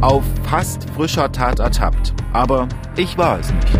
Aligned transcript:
Auf 0.00 0.24
fast 0.44 0.88
frischer 0.90 1.30
Tat 1.30 1.58
ertappt. 1.58 2.14
Aber 2.32 2.66
ich 2.96 3.18
war 3.18 3.38
es 3.38 3.52
nicht. 3.52 3.78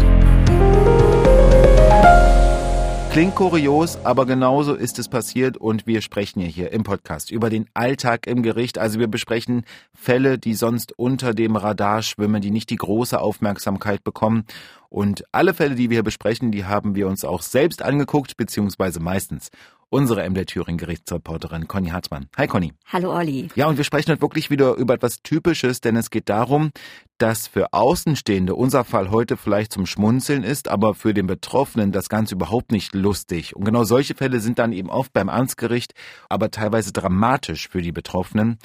Klingt 3.11 3.35
kurios, 3.35 3.99
aber 4.05 4.27
genauso 4.27 4.75
ist 4.75 4.99
es 4.99 5.09
passiert 5.09 5.57
und 5.57 5.87
wir 5.87 6.03
sprechen 6.03 6.43
hier 6.43 6.73
im 6.73 6.85
Podcast 6.85 7.31
über 7.31 7.49
den 7.49 7.67
Alltag 7.73 8.27
im 8.27 8.43
Gericht. 8.43 8.79
Also 8.79 9.01
wir 9.01 9.09
besprechen 9.09 9.65
Fälle, 9.95 10.39
die 10.39 10.55
sonst 10.55 10.93
unter 10.97 11.33
dem 11.33 11.57
Radar 11.57 12.03
schwimmen, 12.03 12.43
die 12.43 12.51
nicht 12.51 12.69
die 12.69 12.77
große 12.77 13.19
Aufmerksamkeit 13.19 14.05
bekommen. 14.05 14.45
Und 14.91 15.25
alle 15.31 15.55
Fälle, 15.55 15.77
die 15.77 15.89
wir 15.89 15.97
hier 15.97 16.03
besprechen, 16.03 16.51
die 16.51 16.65
haben 16.65 16.97
wir 16.97 17.07
uns 17.07 17.25
auch 17.25 17.43
selbst 17.43 17.81
angeguckt, 17.81 18.37
beziehungsweise 18.37 18.99
meistens 18.99 19.51
unsere 19.89 20.29
MDR 20.29 20.47
Thüringen 20.47 20.79
Gerichtsreporterin 20.79 21.69
Conny 21.69 21.91
Hartmann. 21.91 22.29
Hi 22.37 22.49
Conny. 22.49 22.73
Hallo 22.87 23.15
Olli. 23.17 23.49
Ja, 23.55 23.67
und 23.69 23.77
wir 23.77 23.85
sprechen 23.85 24.11
heute 24.11 24.21
wirklich 24.21 24.51
wieder 24.51 24.75
über 24.75 24.95
etwas 24.95 25.23
Typisches, 25.23 25.81
denn 25.81 25.95
es 25.95 26.11
geht 26.11 26.29
darum, 26.29 26.71
dass 27.19 27.47
für 27.47 27.73
Außenstehende 27.73 28.57
unser 28.57 28.85
Fall 28.85 29.11
heute 29.11 29.37
vielleicht 29.37 29.73
zum 29.73 29.87
Schmunzeln 29.87 30.43
ist, 30.43 30.69
aber 30.69 30.95
für 30.95 31.15
den 31.15 31.27
Betroffenen 31.29 31.93
das 31.93 32.09
Ganze 32.09 32.35
überhaupt 32.35 32.73
nicht 32.73 32.93
lustig. 32.93 33.55
Und 33.55 33.65
genau 33.65 33.85
solche 33.85 34.15
Fälle 34.15 34.41
sind 34.41 34.59
dann 34.59 34.73
eben 34.73 34.91
oft 34.91 35.13
beim 35.13 35.29
Amtsgericht, 35.29 35.95
aber 36.29 36.51
teilweise 36.51 36.93
dramatisch 36.93 37.69
für 37.69 37.83
die 37.83 37.93
Betroffenen. 37.93 38.59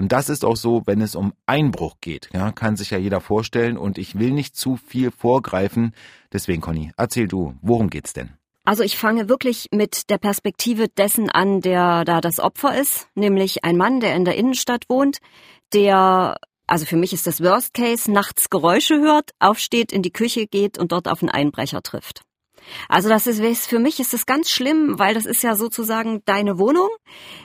Und 0.00 0.12
das 0.12 0.30
ist 0.30 0.46
auch 0.46 0.56
so, 0.56 0.80
wenn 0.86 1.02
es 1.02 1.14
um 1.14 1.34
Einbruch 1.44 1.96
geht. 2.00 2.30
Ja, 2.32 2.52
kann 2.52 2.74
sich 2.74 2.88
ja 2.88 2.96
jeder 2.96 3.20
vorstellen. 3.20 3.76
Und 3.76 3.98
ich 3.98 4.18
will 4.18 4.30
nicht 4.30 4.56
zu 4.56 4.78
viel 4.78 5.10
vorgreifen. 5.10 5.94
Deswegen, 6.32 6.62
Conny, 6.62 6.90
erzähl 6.96 7.28
du, 7.28 7.54
worum 7.60 7.90
geht's 7.90 8.14
denn? 8.14 8.30
Also 8.64 8.82
ich 8.82 8.96
fange 8.96 9.28
wirklich 9.28 9.68
mit 9.74 10.08
der 10.08 10.16
Perspektive 10.16 10.88
dessen 10.88 11.28
an, 11.28 11.60
der 11.60 12.06
da 12.06 12.22
das 12.22 12.40
Opfer 12.40 12.80
ist, 12.80 13.08
nämlich 13.14 13.62
ein 13.62 13.76
Mann, 13.76 14.00
der 14.00 14.16
in 14.16 14.24
der 14.24 14.36
Innenstadt 14.36 14.88
wohnt, 14.88 15.18
der, 15.74 16.38
also 16.66 16.86
für 16.86 16.96
mich 16.96 17.12
ist 17.12 17.26
das 17.26 17.42
Worst 17.42 17.74
Case, 17.74 18.10
nachts 18.10 18.48
Geräusche 18.48 19.00
hört, 19.00 19.32
aufsteht, 19.38 19.92
in 19.92 20.00
die 20.00 20.12
Küche 20.12 20.46
geht 20.46 20.78
und 20.78 20.92
dort 20.92 21.08
auf 21.08 21.20
einen 21.20 21.28
Einbrecher 21.28 21.82
trifft. 21.82 22.22
Also 22.88 23.08
das 23.08 23.26
ist 23.26 23.66
für 23.66 23.78
mich 23.78 24.00
ist 24.00 24.12
das 24.12 24.26
ganz 24.26 24.50
schlimm, 24.50 24.98
weil 24.98 25.14
das 25.14 25.26
ist 25.26 25.42
ja 25.42 25.56
sozusagen 25.56 26.22
deine 26.24 26.58
Wohnung, 26.58 26.88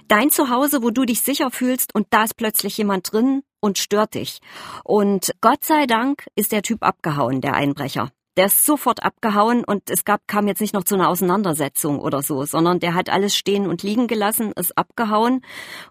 dein 0.08 0.30
Zuhause, 0.30 0.84
wo 0.84 0.90
du 0.90 1.06
dich 1.06 1.22
sicher 1.22 1.52
fühlst 1.52 1.94
und 1.96 2.08
da 2.12 2.24
ist 2.24 2.38
plötzlich 2.38 2.78
jemand 2.78 3.12
drin 3.12 3.44
und 3.60 3.78
stört 3.78 4.14
dich. 4.16 4.40
Und 4.84 5.32
Gott 5.42 5.64
sei 5.64 5.88
Dank 5.88 6.26
ist 6.36 6.52
der 6.52 6.62
Typ 6.62 6.84
abgehauen, 6.84 7.42
der 7.42 7.54
Einbrecher. 7.54 8.12
Der 8.38 8.48
ist 8.48 8.66
sofort 8.66 9.02
abgehauen 9.04 9.64
und 9.64 9.90
es 9.90 10.04
gab, 10.04 10.28
kam 10.28 10.48
jetzt 10.48 10.60
nicht 10.60 10.74
noch 10.74 10.84
zu 10.84 10.96
einer 10.96 11.08
Auseinandersetzung 11.08 12.00
oder 12.00 12.22
so, 12.22 12.44
sondern 12.44 12.80
der 12.80 12.94
hat 12.94 13.10
alles 13.10 13.36
stehen 13.36 13.66
und 13.66 13.82
liegen 13.82 14.08
gelassen, 14.08 14.52
ist 14.58 14.78
abgehauen 14.78 15.42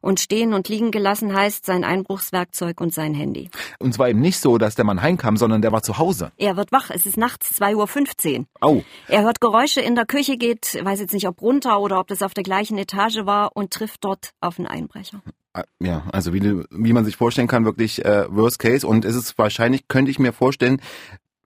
und 0.02 0.20
stehen 0.20 0.52
und 0.52 0.68
liegen 0.68 0.90
gelassen 0.90 1.34
heißt 1.34 1.64
sein 1.64 1.84
Einbruchswerkzeug 1.84 2.82
und 2.82 2.92
sein 2.92 3.14
Handy. 3.14 3.48
Und 3.78 3.94
zwar 3.94 4.10
eben 4.10 4.20
nicht 4.20 4.38
so, 4.38 4.58
dass 4.58 4.74
der 4.74 4.84
Mann 4.84 5.00
heimkam, 5.00 5.38
sondern 5.38 5.62
der 5.62 5.72
war 5.72 5.82
zu 5.82 5.96
Hause. 5.96 6.32
Er 6.36 6.58
wird 6.58 6.70
wach, 6.70 6.90
es 6.90 7.06
ist 7.06 7.16
nachts 7.16 7.58
2.15 7.60 8.40
Uhr. 8.40 8.44
Oh. 8.60 8.82
Er 9.08 9.22
hört 9.22 9.40
Geräusche 9.40 9.80
in 9.80 9.94
der 9.94 10.04
Küche, 10.04 10.36
geht, 10.36 10.78
weiß 10.84 11.00
jetzt 11.00 11.14
nicht, 11.14 11.26
ob 11.26 11.40
runter 11.40 11.80
oder 11.80 11.98
ob 11.98 12.08
das 12.08 12.22
auf 12.22 12.34
der 12.34 12.44
gleichen 12.44 12.76
Etage 12.76 13.24
war 13.24 13.56
und 13.56 13.70
trifft 13.70 14.04
dort 14.04 14.32
auf 14.40 14.58
einen 14.58 14.68
Einbrecher. 14.68 15.22
Ah, 15.56 15.62
ja, 15.78 16.02
also 16.10 16.34
wie, 16.34 16.64
wie 16.70 16.92
man 16.92 17.04
sich 17.04 17.16
vorstellen 17.16 17.46
kann, 17.46 17.64
wirklich 17.64 18.04
äh, 18.04 18.26
Worst 18.28 18.58
Case. 18.58 18.84
Und 18.84 19.04
es 19.04 19.14
ist 19.14 19.38
wahrscheinlich, 19.38 19.86
könnte 19.86 20.10
ich 20.10 20.18
mir 20.18 20.32
vorstellen, 20.32 20.80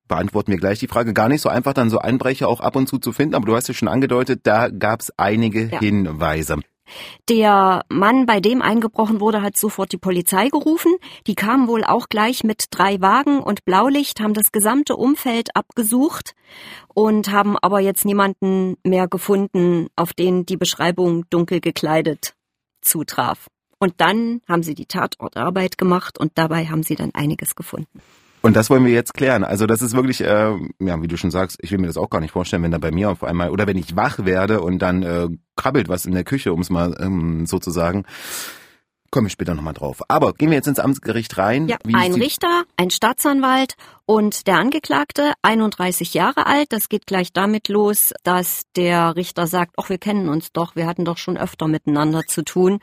beantworten 0.09 0.51
wir 0.51 0.59
gleich 0.59 0.79
die 0.79 0.89
Frage. 0.89 1.15
Gar 1.15 1.29
nicht 1.29 1.43
so 1.43 1.49
einfach, 1.49 1.75
dann 1.75 1.91
so 1.91 1.99
Einbrecher 1.99 2.49
auch 2.49 2.61
ab 2.61 2.77
und 2.77 2.89
zu 2.89 2.99
zu 2.99 3.13
finden, 3.13 3.35
aber 3.35 3.47
du 3.47 3.55
hast 3.55 3.69
ja 3.69 3.75
schon 3.75 3.89
angedeutet, 3.89 4.41
da 4.45 4.69
gab 4.69 5.01
es 5.01 5.13
einige 5.17 5.69
ja. 5.69 5.79
Hinweise. 5.79 6.57
Der 7.29 7.85
Mann, 7.91 8.25
bei 8.25 8.41
dem 8.41 8.63
eingebrochen 8.63 9.21
wurde, 9.21 9.43
hat 9.43 9.59
sofort 9.59 9.93
die 9.93 9.99
Polizei 9.99 10.49
gerufen. 10.49 10.97
Die 11.27 11.35
kamen 11.35 11.69
wohl 11.69 11.85
auch 11.85 12.09
gleich 12.09 12.45
mit 12.45 12.67
drei 12.71 13.01
Wagen 13.01 13.41
und 13.41 13.67
Blaulicht, 13.67 14.21
haben 14.21 14.33
das 14.33 14.53
gesamte 14.53 14.97
Umfeld 14.97 15.55
abgesucht 15.55 16.35
und 16.95 17.31
haben 17.31 17.59
aber 17.59 17.81
jetzt 17.81 18.07
niemanden 18.07 18.77
mehr 18.85 19.07
gefunden, 19.07 19.89
auf 19.97 20.15
den 20.15 20.47
die 20.47 20.57
Beschreibung 20.57 21.29
dunkel 21.29 21.61
gekleidet 21.61 22.35
zutraf. 22.81 23.49
Und 23.79 23.95
dann 23.99 24.41
haben 24.49 24.63
sie 24.63 24.75
die 24.75 24.87
Tatortarbeit 24.87 25.79
gemacht 25.79 26.19
und 26.19 26.33
dabei 26.37 26.67
haben 26.67 26.83
sie 26.83 26.97
dann 26.97 27.15
einiges 27.15 27.55
gefunden. 27.55 28.01
Und 28.43 28.55
das 28.55 28.71
wollen 28.71 28.85
wir 28.85 28.93
jetzt 28.93 29.15
klären. 29.15 29.45
Also 29.45 29.67
das 29.67 29.83
ist 29.83 29.95
wirklich, 29.95 30.21
äh, 30.21 30.55
ja, 30.81 31.03
wie 31.03 31.09
du 31.09 31.17
schon 31.17 31.31
sagst, 31.31 31.59
ich 31.61 31.71
will 31.71 31.79
mir 31.79 31.89
das 31.89 31.97
auch 31.97 32.11
gar 32.11 32.21
nicht 32.21 32.33
vorstellen, 32.33 32.63
wenn 32.63 32.71
da 32.71 32.79
bei 32.79 32.91
mir 32.91 33.11
auf 33.11 33.25
einmal, 33.25 33.51
oder 33.51 33.67
wenn 33.67 33.77
ich 33.77 33.97
wach 33.97 34.25
werde 34.25 34.61
und 34.61 34.79
dann 34.79 35.03
äh, 35.03 35.29
krabbelt 35.57 35.89
was 35.89 36.07
in 36.07 36.13
der 36.13 36.25
Küche, 36.25 36.53
um 36.53 36.61
es 36.61 36.71
mal 36.71 36.97
ähm, 37.01 37.47
so 37.47 37.59
zu 37.59 37.71
sagen. 37.71 38.05
Komme 39.11 39.29
ich 39.29 39.33
später 39.33 39.55
nochmal 39.55 39.73
drauf. 39.73 40.03
Aber 40.09 40.35
gehen 40.35 40.51
wir 40.51 40.57
jetzt 40.57 40.69
ins 40.69 40.79
Amtsgericht 40.79 41.39
rein. 41.39 41.67
Ja, 41.67 41.79
ein 41.95 42.13
Richter, 42.13 42.65
ein 42.77 42.91
Staatsanwalt 42.91 43.75
und 44.05 44.47
der 44.47 44.59
Angeklagte, 44.59 45.33
31 45.41 46.13
Jahre 46.13 46.47
alt. 46.47 46.73
Das 46.73 46.91
geht 46.91 47.07
gleich 47.07 47.33
damit 47.33 47.69
los, 47.69 48.13
dass 48.23 48.65
der 48.77 49.17
Richter 49.17 49.47
sagt, 49.47 49.77
ach, 49.79 49.89
wir 49.89 49.97
kennen 49.97 50.29
uns 50.29 50.53
doch, 50.53 50.77
wir 50.77 50.87
hatten 50.87 51.07
doch 51.07 51.17
schon 51.17 51.39
öfter 51.39 51.69
miteinander 51.69 52.25
zu 52.29 52.43
tun. 52.43 52.81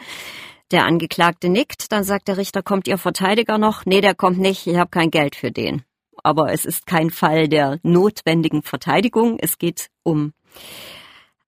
Der 0.72 0.86
Angeklagte 0.86 1.48
nickt, 1.50 1.92
dann 1.92 2.04
sagt 2.04 2.28
der 2.28 2.38
Richter, 2.38 2.64
kommt 2.64 2.88
Ihr 2.88 2.98
Verteidiger 2.98 3.58
noch? 3.60 3.86
Nee, 3.86 4.02
der 4.02 4.16
kommt 4.16 4.40
nicht, 4.40 4.66
ich 4.66 4.78
habe 4.78 4.90
kein 4.90 5.12
Geld 5.12 5.36
für 5.36 5.52
den. 5.52 5.84
Aber 6.24 6.52
es 6.52 6.66
ist 6.66 6.88
kein 6.88 7.12
Fall 7.12 7.48
der 7.48 7.80
notwendigen 7.84 8.64
Verteidigung, 8.64 9.38
es 9.40 9.60
geht 9.60 9.90
um 10.02 10.34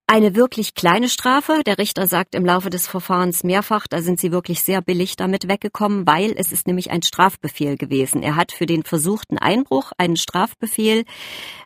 eine 0.09 0.35
wirklich 0.35 0.73
kleine 0.73 1.09
Strafe. 1.09 1.63
Der 1.65 1.77
Richter 1.77 2.07
sagt 2.07 2.33
im 2.33 2.45
Laufe 2.45 2.69
des 2.69 2.87
Verfahrens 2.87 3.43
mehrfach, 3.43 3.87
da 3.87 4.01
sind 4.01 4.21
sie 4.21 4.31
wirklich 4.31 4.63
sehr 4.63 4.81
billig 4.81 5.17
damit 5.17 5.49
weggekommen, 5.49 6.07
weil 6.07 6.33
es 6.37 6.53
ist 6.53 6.65
nämlich 6.65 6.91
ein 6.91 7.01
Strafbefehl 7.01 7.75
gewesen. 7.75 8.23
Er 8.23 8.37
hat 8.37 8.53
für 8.53 8.65
den 8.65 8.83
versuchten 8.83 9.37
Einbruch 9.37 9.91
einen 9.97 10.15
Strafbefehl 10.15 11.03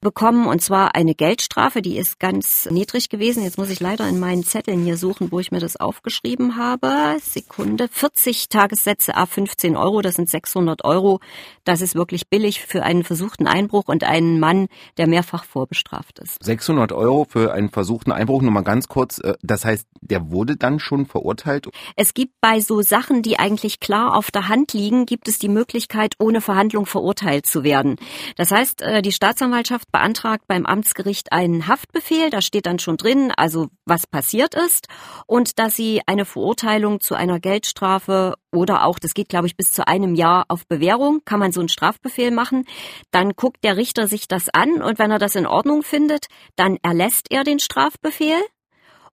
bekommen 0.01 0.47
und 0.47 0.59
zwar 0.59 0.95
eine 0.95 1.13
Geldstrafe, 1.13 1.83
die 1.83 1.97
ist 1.97 2.19
ganz 2.19 2.67
niedrig 2.71 3.09
gewesen. 3.09 3.43
Jetzt 3.43 3.59
muss 3.59 3.69
ich 3.69 3.79
leider 3.79 4.09
in 4.09 4.19
meinen 4.19 4.43
Zetteln 4.43 4.83
hier 4.83 4.97
suchen, 4.97 5.31
wo 5.31 5.39
ich 5.39 5.51
mir 5.51 5.59
das 5.59 5.77
aufgeschrieben 5.77 6.57
habe. 6.57 7.17
Sekunde. 7.21 7.89
40 7.91 8.49
Tagessätze 8.49 9.15
a 9.15 9.27
15 9.27 9.77
Euro, 9.77 10.01
das 10.01 10.15
sind 10.15 10.27
600 10.27 10.83
Euro. 10.83 11.19
Das 11.63 11.81
ist 11.81 11.93
wirklich 11.93 12.27
billig 12.27 12.61
für 12.61 12.81
einen 12.81 13.03
versuchten 13.03 13.45
Einbruch 13.45 13.83
und 13.85 14.03
einen 14.03 14.39
Mann, 14.39 14.67
der 14.97 15.05
mehrfach 15.05 15.43
vorbestraft 15.43 16.17
ist. 16.17 16.43
600 16.43 16.91
Euro 16.91 17.27
für 17.29 17.53
einen 17.53 17.69
versuchten 17.69 18.11
Einbruch 18.11 18.30
Einbruch 18.31 18.41
nur 18.41 18.51
mal 18.51 18.61
ganz 18.61 18.87
kurz. 18.87 19.19
Äh, 19.19 19.35
das 19.41 19.65
heißt, 19.65 19.87
der 20.01 20.31
wurde 20.31 20.55
dann 20.55 20.79
schon 20.79 21.05
verurteilt? 21.05 21.67
Es 21.95 22.13
gibt 22.13 22.33
bei 22.41 22.59
so 22.61 22.81
Sachen, 22.81 23.21
die 23.21 23.39
eigentlich 23.39 23.79
klar 23.79 24.15
auf 24.15 24.31
der 24.31 24.47
Hand 24.47 24.73
liegen, 24.73 25.05
gibt 25.05 25.27
es 25.27 25.37
die 25.37 25.49
Möglichkeit, 25.49 26.15
ohne 26.19 26.41
Verhandlung 26.41 26.85
verurteilt 26.85 27.45
zu 27.45 27.63
werden. 27.63 27.97
Das 28.37 28.51
heißt, 28.51 28.81
äh, 28.81 29.01
die 29.01 29.11
Staatsanwaltschaft 29.11 29.91
beantragt 29.91 30.45
beim 30.47 30.65
Amtsgericht 30.65 31.33
einen 31.33 31.67
Haftbefehl. 31.67 32.29
Da 32.29 32.41
steht 32.41 32.65
dann 32.65 32.79
schon 32.79 32.97
drin, 32.97 33.31
also 33.35 33.67
was 33.85 34.07
passiert 34.07 34.55
ist 34.55 34.87
und 35.27 35.59
dass 35.59 35.75
sie 35.75 36.01
eine 36.05 36.25
Verurteilung 36.25 37.01
zu 37.01 37.15
einer 37.15 37.39
Geldstrafe 37.39 38.35
oder 38.51 38.85
auch, 38.85 38.99
das 38.99 39.13
geht 39.13 39.29
glaube 39.29 39.47
ich 39.47 39.57
bis 39.57 39.71
zu 39.71 39.87
einem 39.87 40.15
Jahr 40.15 40.45
auf 40.47 40.67
Bewährung, 40.67 41.21
kann 41.25 41.39
man 41.39 41.51
so 41.51 41.59
einen 41.59 41.69
Strafbefehl 41.69 42.31
machen. 42.31 42.65
Dann 43.11 43.31
guckt 43.35 43.63
der 43.63 43.77
Richter 43.77 44.07
sich 44.07 44.27
das 44.27 44.49
an 44.49 44.81
und 44.81 44.99
wenn 44.99 45.11
er 45.11 45.19
das 45.19 45.35
in 45.35 45.47
Ordnung 45.47 45.83
findet, 45.83 46.27
dann 46.55 46.77
erlässt 46.81 47.27
er 47.31 47.43
den 47.43 47.59
Strafbefehl 47.59 48.41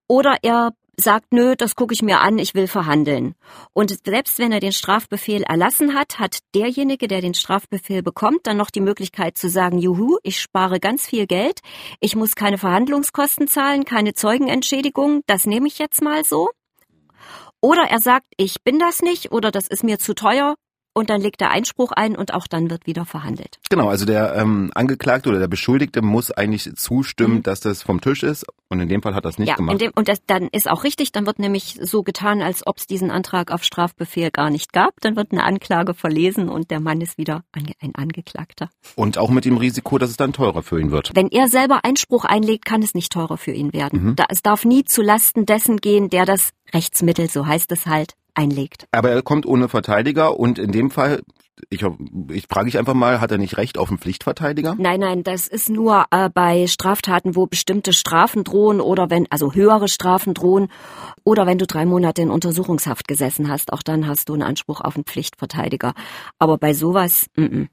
oder 0.09 0.37
er 0.43 0.73
sagt, 1.01 1.33
nö, 1.33 1.55
das 1.57 1.77
gucke 1.77 1.95
ich 1.95 2.03
mir 2.03 2.21
an, 2.21 2.39
ich 2.39 2.55
will 2.55 2.67
verhandeln. 2.67 3.35
Und 3.73 3.95
selbst 4.05 4.39
wenn 4.39 4.53
er 4.53 4.61
den 4.61 4.73
Strafbefehl 4.73 5.43
erlassen 5.43 5.95
hat, 5.95 6.19
hat 6.19 6.39
derjenige, 6.55 7.09
der 7.09 7.21
den 7.21 7.35
Strafbefehl 7.35 8.03
bekommt, 8.03 8.47
dann 8.47 8.57
noch 8.57 8.71
die 8.71 8.81
Möglichkeit 8.81 9.39
zu 9.39 9.49
sagen, 9.49 9.79
juhu, 9.79 10.19
ich 10.23 10.41
spare 10.41 10.81
ganz 10.81 11.07
viel 11.07 11.27
Geld, 11.27 11.61
ich 12.01 12.17
muss 12.17 12.35
keine 12.35 12.59
Verhandlungskosten 12.59 13.49
zahlen, 13.49 13.85
keine 13.85 14.13
Zeugenentschädigung, 14.13 15.23
das 15.27 15.47
nehme 15.47 15.69
ich 15.69 15.79
jetzt 15.79 16.03
mal 16.03 16.25
so. 16.25 16.51
Oder 17.61 17.85
er 17.91 18.01
sagt, 18.01 18.27
ich 18.37 18.63
bin 18.63 18.79
das 18.79 19.03
nicht 19.03 19.33
oder 19.33 19.51
das 19.51 19.67
ist 19.67 19.83
mir 19.83 19.99
zu 19.99 20.15
teuer 20.15 20.55
und 20.99 21.11
dann 21.11 21.21
legt 21.21 21.41
er 21.41 21.51
Einspruch 21.51 21.93
ein 21.93 22.17
und 22.17 22.35
auch 22.35 22.47
dann 22.47 22.71
wird 22.71 22.87
wieder 22.87 23.05
verhandelt. 23.05 23.59
Genau, 23.71 23.89
also 23.89 24.05
der 24.05 24.35
ähm, 24.37 24.71
Angeklagte 24.75 25.29
oder 25.29 25.39
der 25.39 25.49
Beschuldigte 25.49 26.03
muss 26.03 26.31
eigentlich 26.31 26.75
zustimmen, 26.77 27.37
mhm. 27.37 27.43
dass 27.43 27.61
das 27.61 27.83
vom 27.83 28.01
Tisch 28.01 28.23
ist 28.23 28.45
und 28.69 28.81
in 28.81 28.89
dem 28.89 29.03
Fall 29.03 29.15
hat 29.15 29.25
er 29.25 29.31
es 29.31 29.39
nicht 29.39 29.49
ja, 29.49 29.55
gemacht. 29.55 29.81
Dem, 29.81 29.93
und 29.95 30.09
das, 30.09 30.19
dann 30.27 30.49
ist 30.49 30.71
auch 30.71 30.85
richtig, 30.85 31.13
dann 31.13 31.27
wird 31.27 31.39
nämlich 31.39 31.79
so 31.81 32.03
getan, 32.03 32.43
als 32.43 32.67
ob 32.67 32.79
es 32.79 32.87
diesen 32.87 33.11
Antrag 33.11 33.51
auf 33.51 33.65
Strafbefehl 33.65 34.31
gar 34.31 34.51
nicht 34.51 34.73
gab. 34.73 35.01
Dann 35.01 35.17
wird 35.17 35.33
eine 35.33 35.45
Anklage 35.45 35.95
verlesen 35.95 36.49
und 36.49 36.71
der 36.71 36.81
Mann 36.81 37.01
ist 37.01 37.17
wieder 37.17 37.45
ein 37.53 37.95
Angeklagter. 37.95 38.69
Und 38.95 39.17
auch 39.17 39.31
mit 39.31 39.45
dem 39.45 39.57
Risiko, 39.57 39.97
dass 39.97 40.11
es 40.11 40.17
dann 40.17 40.33
teurer 40.33 40.63
für 40.63 40.81
ihn 40.81 40.91
wird. 40.91 41.13
Wenn 41.15 41.29
er 41.29 41.49
selber 41.49 41.85
Einspruch 41.85 42.25
einlegt, 42.25 42.67
kann 42.67 42.83
es 42.83 42.95
nicht 42.95 43.11
teurer 43.11 43.39
für 43.39 43.53
ihn 43.53 43.73
werden. 43.73 44.05
Mhm. 44.05 44.17
Da, 44.17 44.25
es 44.29 44.43
darf 44.43 44.65
nie 44.65 44.85
zu 44.85 45.01
Lasten 45.01 45.47
dessen 45.47 45.79
gehen, 45.79 46.11
der 46.11 46.27
das 46.27 46.51
Rechtsmittel, 46.75 47.31
so 47.31 47.47
heißt 47.47 47.73
es 47.73 47.87
halt, 47.87 48.15
einlegt. 48.39 48.87
Aber 48.93 49.11
er 49.11 49.23
kommt 49.23 49.45
ohne 49.45 49.69
Verteidiger 49.69 50.39
und 50.39 50.59
in 50.59 50.73
dem 50.73 50.91
Fall 50.91 51.21
Ich, 51.71 51.83
ich 52.31 52.47
frage 52.49 52.69
ich 52.69 52.79
einfach 52.79 52.95
mal, 52.95 53.21
hat 53.21 53.33
er 53.33 53.39
nicht 53.39 53.57
Recht 53.57 53.79
auf 53.79 53.89
einen 53.89 53.99
Pflichtverteidiger? 53.99 54.77
Nein, 54.79 55.01
nein, 55.01 55.23
das 55.25 55.49
ist 55.49 55.69
nur 55.69 56.05
äh, 56.13 56.31
bei 56.31 56.69
Straftaten, 56.69 57.35
wo 57.35 57.47
bestimmte 57.47 57.93
Strafen 57.93 58.45
drohen 58.45 58.81
oder 58.81 59.11
wenn, 59.11 59.27
also 59.31 59.53
höhere 59.53 59.89
Strafen 59.89 60.35
drohen 60.35 60.69
oder 61.25 61.47
wenn 61.47 61.59
du 61.59 61.67
drei 61.67 61.85
Monate 61.85 62.23
in 62.23 62.31
Untersuchungshaft 62.31 63.09
gesessen 63.09 63.49
hast, 63.49 63.73
auch 63.73 63.83
dann 63.83 64.07
hast 64.07 64.29
du 64.29 64.35
einen 64.35 64.45
Anspruch 64.45 64.81
auf 64.81 64.95
einen 64.95 65.05
Pflichtverteidiger. 65.05 65.95
Aber 66.39 66.59
bei 66.59 66.75
sowas, 66.75 67.27
m 67.37 67.45
-m. 67.45 67.67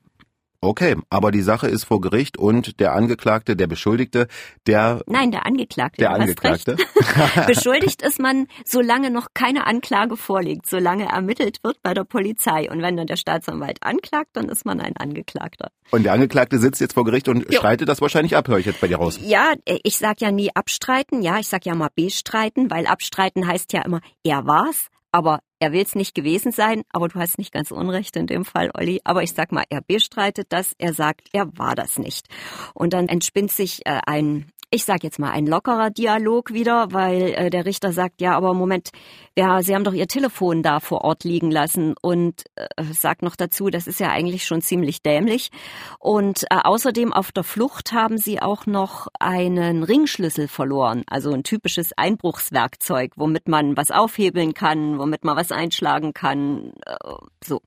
Okay, 0.66 0.96
aber 1.10 1.32
die 1.32 1.42
Sache 1.42 1.68
ist 1.68 1.84
vor 1.84 2.02
Gericht 2.02 2.38
und 2.38 2.80
der 2.80 2.94
Angeklagte, 2.94 3.56
der 3.56 3.68
Beschuldigte, 3.68 4.28
der. 4.66 5.02
Nein, 5.06 5.32
der 5.32 5.46
Angeklagte. 5.46 5.98
Der 6.00 6.12
Angeklagte. 6.12 6.76
Beschuldigt 7.48 8.02
ist 8.02 8.20
man, 8.20 8.48
solange 8.66 9.12
noch 9.12 9.28
keine 9.34 9.68
Anklage 9.68 10.18
vorliegt, 10.18 10.68
solange 10.68 11.06
ermittelt 11.06 11.64
wird 11.64 11.82
bei 11.84 11.94
der 11.94 12.04
Polizei. 12.04 12.70
Und 12.70 12.82
wenn 12.82 12.98
dann 12.98 13.08
der 13.08 13.18
Staatsanwalt 13.18 13.78
anklagt, 13.82 14.32
dann 14.34 14.50
ist 14.50 14.66
man 14.66 14.80
ein 14.80 14.98
Angeklagter. 14.98 15.70
Und 15.92 16.04
der 16.04 16.14
Angeklagte 16.14 16.58
sitzt 16.58 16.82
jetzt 16.82 16.94
vor 16.94 17.06
Gericht 17.06 17.28
und 17.28 17.52
jo. 17.52 17.60
streitet 17.60 17.88
das 17.88 18.02
wahrscheinlich 18.02 18.36
ab, 18.36 18.48
höre 18.48 18.58
ich 18.58 18.66
jetzt 18.66 18.82
bei 18.82 18.88
dir 18.88 18.98
raus. 18.98 19.20
Ja, 19.22 19.54
ich 19.84 19.98
sag 19.98 20.20
ja 20.20 20.32
nie 20.32 20.50
abstreiten, 20.56 21.22
ja, 21.22 21.38
ich 21.38 21.48
sag 21.48 21.66
ja 21.66 21.76
mal 21.76 21.90
bestreiten, 21.94 22.72
weil 22.72 22.88
abstreiten 22.88 23.46
heißt 23.48 23.72
ja 23.74 23.84
immer, 23.84 24.02
er 24.24 24.48
war's, 24.48 24.88
aber 25.12 25.40
er 25.60 25.72
will 25.72 25.82
es 25.84 25.96
nicht 25.96 26.16
gewesen 26.16 26.52
sein, 26.52 26.84
aber 26.92 27.08
du 27.08 27.20
hast 27.20 27.38
nicht 27.38 27.54
ganz 27.54 27.72
Unrecht 27.72 28.16
in 28.16 28.28
dem 28.28 28.46
Fall, 28.46 28.72
Olli. 28.74 29.02
Aber 29.04 29.24
ich 29.24 29.34
sag 29.34 29.52
mal, 29.52 29.64
er 29.70 29.82
bestreitet 29.82 30.48
das, 30.50 30.74
er 30.78 30.94
sagt, 30.94 31.30
er 31.32 31.58
war 31.58 31.76
das 31.76 31.98
nicht. 31.98 32.28
Und 32.74 32.94
dann 32.94 33.08
entspinnt 33.08 33.52
sich 33.52 33.86
äh, 33.86 34.00
ein 34.06 34.52
ich 34.72 34.84
sage 34.84 35.02
jetzt 35.04 35.20
mal, 35.20 35.32
ein 35.32 35.46
lockerer 35.46 35.90
Dialog 35.90 36.52
wieder, 36.52 36.92
weil 36.92 37.34
äh, 37.36 37.50
der 37.50 37.66
Richter 37.66 37.94
sagt, 37.94 38.20
ja, 38.20 38.36
aber 38.36 38.54
Moment, 38.54 38.90
ja, 39.38 39.62
Sie 39.62 39.76
haben 39.76 39.84
doch 39.84 39.94
Ihr 39.94 40.08
Telefon 40.08 40.64
da 40.64 40.80
vor 40.80 41.02
Ort 41.02 41.24
liegen 41.24 41.52
lassen 41.52 41.94
und 42.02 42.44
äh, 42.56 42.84
sagt 42.92 43.22
noch 43.22 43.36
dazu, 43.36 43.70
das 43.70 43.88
ist 43.88 44.00
ja 44.00 44.10
eigentlich 44.10 44.46
schon 44.46 44.62
ziemlich 44.62 45.02
dämlich. 45.02 45.50
Und 46.00 46.44
äh, 46.44 46.58
außerdem 46.64 47.14
auf 47.14 47.32
der 47.32 47.44
Flucht 47.44 47.94
haben 47.94 48.18
Sie 48.18 48.42
auch 48.42 48.66
noch 48.66 49.08
einen 49.20 49.84
Ringschlüssel 49.84 50.48
verloren, 50.48 51.04
also 51.08 51.32
ein 51.32 51.44
typisches 51.44 51.92
Einbruchswerkzeug, 51.96 53.14
womit 53.16 53.48
man 53.48 53.78
was 53.78 53.92
aufhebeln 53.92 54.54
kann, 54.54 54.98
womit 55.00 55.24
man 55.24 55.38
was 55.38 55.52
einschlagen 55.52 56.14
kann, 56.14 56.74
äh, 56.86 56.96
so. 57.44 57.62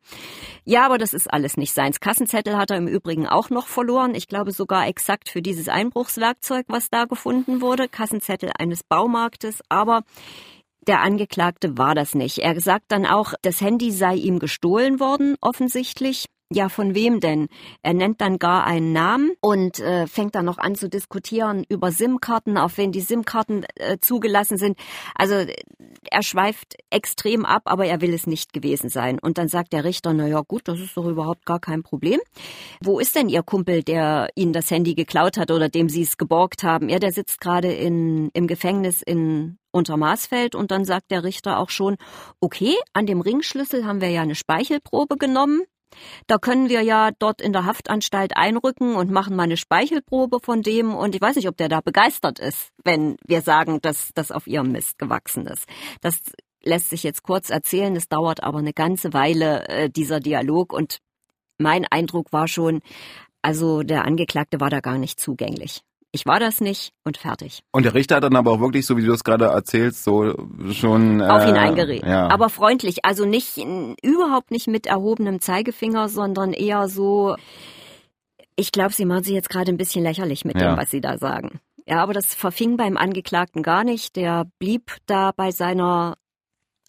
Ja, 0.65 0.85
aber 0.85 0.99
das 0.99 1.15
ist 1.15 1.33
alles 1.33 1.57
nicht 1.57 1.73
seins. 1.73 2.01
Kassenzettel 2.01 2.57
hat 2.57 2.71
er 2.71 2.77
im 2.77 2.89
Übrigen 2.89 3.27
auch 3.27 3.51
noch 3.51 3.67
verloren. 3.67 4.15
Ich 4.15 4.29
glaube 4.29 4.53
sogar 4.53 4.87
exakt 4.89 5.29
für 5.29 5.43
dieses 5.43 5.69
Einbruchswerkzeug, 5.69 6.67
was 6.69 6.88
da 6.91 7.05
gefunden 7.05 7.61
wurde. 7.61 7.89
Kassenzettel 7.89 8.51
eines 8.59 8.83
Baumarktes. 8.83 9.61
Aber 9.69 10.03
der 10.87 11.01
Angeklagte 11.03 11.77
war 11.77 11.95
das 11.95 12.15
nicht. 12.15 12.39
Er 12.39 12.61
sagt 12.61 12.87
dann 12.89 13.07
auch, 13.07 13.35
das 13.43 13.61
Handy 13.61 13.93
sei 13.93 14.15
ihm 14.15 14.39
gestohlen 14.39 15.01
worden, 15.01 15.37
offensichtlich. 15.41 16.27
Ja, 16.51 16.71
von 16.71 16.95
wem 16.95 17.21
denn? 17.21 17.49
Er 17.83 17.93
nennt 17.93 18.23
dann 18.23 18.39
gar 18.39 18.65
einen 18.65 18.95
Namen 18.95 19.33
und 19.43 19.81
äh, 19.81 20.07
fängt 20.07 20.35
dann 20.35 20.47
noch 20.47 20.57
an 20.57 20.77
zu 20.77 20.89
diskutieren 20.89 21.67
über 21.69 21.93
SIM-Karten, 21.93 22.57
auf 22.57 22.79
wen 22.79 22.91
die 22.91 23.03
SIM-Karten 23.03 23.67
äh, 23.75 23.99
zugelassen 24.01 24.57
sind. 24.57 24.79
Also 25.15 25.45
er 26.11 26.23
schweift 26.23 26.77
extrem 26.89 27.45
ab, 27.45 27.65
aber 27.67 27.85
er 27.85 28.01
will 28.01 28.15
es 28.15 28.27
nicht 28.27 28.55
gewesen 28.55 28.89
sein. 28.89 29.19
Und 29.19 29.37
dann 29.37 29.49
sagt 29.49 29.75
der 29.75 29.85
Richter, 29.85 30.15
na 30.15 30.27
ja, 30.27 30.41
gut, 30.41 30.63
das 30.69 30.81
ist 30.81 30.97
doch 30.97 31.05
überhaupt 31.05 31.45
gar 31.45 31.61
kein 31.61 31.83
Problem. 31.83 32.19
Wo 32.81 32.99
ist 32.99 33.15
denn 33.15 33.29
Ihr 33.29 33.43
Kumpel, 33.43 33.83
der 33.83 34.31
Ihnen 34.35 34.55
das 34.55 34.71
Handy 34.71 34.95
geklaut 34.95 35.37
hat 35.37 35.51
oder 35.51 35.69
dem 35.69 35.91
Sie 35.91 36.01
es 36.01 36.17
geborgt 36.17 36.63
haben? 36.63 36.89
Ja, 36.89 36.99
der 36.99 37.13
sitzt 37.13 37.43
gerade 37.43 37.71
in, 37.75 38.31
im 38.33 38.47
Gefängnis 38.47 39.03
in 39.03 39.59
Untermaßfeld 39.71 40.55
und 40.55 40.71
dann 40.71 40.87
sagt 40.87 41.11
der 41.11 41.25
Richter 41.25 41.59
auch 41.59 41.69
schon, 41.69 41.99
okay, 42.41 42.75
an 42.95 43.05
dem 43.05 43.21
Ringschlüssel 43.21 43.85
haben 43.85 44.01
wir 44.01 44.09
ja 44.09 44.23
eine 44.23 44.35
Speichelprobe 44.35 45.19
genommen. 45.19 45.61
Da 46.27 46.39
können 46.39 46.69
wir 46.69 46.83
ja 46.83 47.11
dort 47.19 47.41
in 47.41 47.53
der 47.53 47.65
Haftanstalt 47.65 48.37
einrücken 48.37 48.97
und 48.97 49.11
machen 49.11 49.37
mal 49.37 49.45
eine 49.45 49.57
Speichelprobe 49.57 50.39
von 50.41 50.63
dem. 50.63 50.95
Und 50.95 51.15
ich 51.15 51.21
weiß 51.21 51.37
nicht, 51.37 51.49
ob 51.49 51.57
der 51.57 51.69
da 51.69 51.81
begeistert 51.81 52.39
ist, 52.39 52.71
wenn 52.85 53.17
wir 53.27 53.43
sagen, 53.43 53.81
dass 53.81 54.11
das 54.15 54.33
auf 54.33 54.47
ihrem 54.47 54.73
Mist 54.73 54.99
gewachsen 54.99 55.47
ist. 55.47 55.67
Das 56.01 56.21
lässt 56.63 56.91
sich 56.91 57.03
jetzt 57.03 57.23
kurz 57.23 57.51
erzählen. 57.51 57.95
Es 57.97 58.09
dauert 58.09 58.43
aber 58.43 58.59
eine 58.59 58.73
ganze 58.73 59.13
Weile, 59.13 59.67
äh, 59.69 59.91
dieser 59.91 60.21
Dialog. 60.21 60.73
Und 60.73 60.99
mein 61.59 61.85
Eindruck 61.87 62.33
war 62.33 62.49
schon, 62.49 62.81
also 63.43 63.83
der 63.83 64.05
Angeklagte 64.05 64.61
war 64.61 64.71
da 64.71 64.81
gar 64.81 64.99
nicht 64.99 65.21
zugänglich 65.21 65.83
ich 66.13 66.27
war 66.27 66.41
das 66.41 66.61
nicht 66.61 66.93
und 67.05 67.19
fertig. 67.19 67.63
Und 67.73 67.85
der 67.85 67.95
Richter 67.95 68.17
hat 68.17 68.25
dann 68.25 68.37
aber 68.37 68.53
auch 68.53 68.61
wirklich, 68.61 68.87
so 68.87 68.97
wie 68.97 69.05
du 69.05 69.13
es 69.13 69.25
gerade 69.25 69.47
erzählst, 69.47 70.05
so 70.05 70.35
schon 70.73 71.21
äh, 71.21 71.25
auf 71.25 71.47
ihn 71.47 71.57
eingeredet. 71.57 72.09
Ja. 72.09 72.29
Aber 72.29 72.49
freundlich, 72.49 73.05
also 73.05 73.25
nicht 73.27 73.59
überhaupt 74.03 74.51
nicht 74.51 74.69
mit 74.69 74.87
erhobenem 74.87 75.41
Zeigefinger, 75.41 76.09
sondern 76.09 76.53
eher 76.53 76.89
so. 76.89 77.37
Ich 78.57 78.73
glaube, 78.73 78.93
sie 78.93 79.05
machen 79.05 79.25
sich 79.25 79.35
jetzt 79.35 79.51
gerade 79.51 79.71
ein 79.71 79.77
bisschen 79.77 80.03
lächerlich 80.03 80.45
mit 80.45 80.61
ja. 80.61 80.71
dem, 80.71 80.79
was 80.79 80.91
sie 80.91 81.01
da 81.01 81.19
sagen. 81.19 81.61
Ja, 81.87 82.03
aber 82.03 82.13
das 82.13 82.35
verfing 82.35 82.77
beim 82.77 82.97
Angeklagten 82.97 83.63
gar 83.63 83.85
nicht. 83.85 84.17
Der 84.17 84.47
blieb 84.59 84.97
da 85.07 85.33
bei 85.33 85.53
seiner 85.53 86.17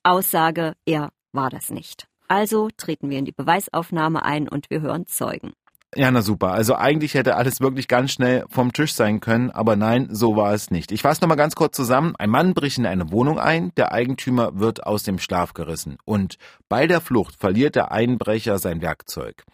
Aussage, 0.04 0.74
er 0.86 1.12
war 1.32 1.50
das 1.50 1.70
nicht. 1.70 2.08
Also 2.28 2.70
treten 2.76 3.10
wir 3.10 3.20
in 3.20 3.26
die 3.26 3.32
Beweisaufnahme 3.32 4.24
ein 4.24 4.48
und 4.48 4.70
wir 4.70 4.82
hören 4.82 5.08
Zeugen. 5.08 5.54
Ja, 5.96 6.12
na 6.12 6.22
super. 6.22 6.52
Also 6.52 6.76
eigentlich 6.76 7.16
hätte 7.16 7.36
alles 7.36 7.62
wirklich 7.62 7.88
ganz 7.88 8.12
schnell 8.12 8.46
vom 8.48 8.74
Tisch 8.74 8.94
sein 8.94 9.22
können, 9.22 9.50
aber 9.50 9.76
nein, 9.76 10.08
so 10.12 10.36
war 10.36 10.54
es 10.54 10.70
nicht. 10.70 10.92
Ich 10.92 11.02
fasse 11.02 11.22
nochmal 11.22 11.38
ganz 11.38 11.56
kurz 11.56 11.76
zusammen. 11.76 12.16
Ein 12.18 12.30
Mann 12.30 12.54
bricht 12.54 12.78
in 12.78 12.86
eine 12.86 13.12
Wohnung 13.12 13.40
ein, 13.40 13.72
der 13.76 13.92
Eigentümer 13.92 14.60
wird 14.60 14.86
aus 14.86 15.02
dem 15.02 15.18
Schlaf 15.18 15.54
gerissen 15.54 15.98
und 16.06 16.38
bei 16.70 16.86
der 16.86 17.02
Flucht 17.02 17.36
verliert 17.40 17.76
der 17.76 17.92
Einbrecher 17.92 18.60
sein 18.60 18.82
Werkzeug. 18.84 19.46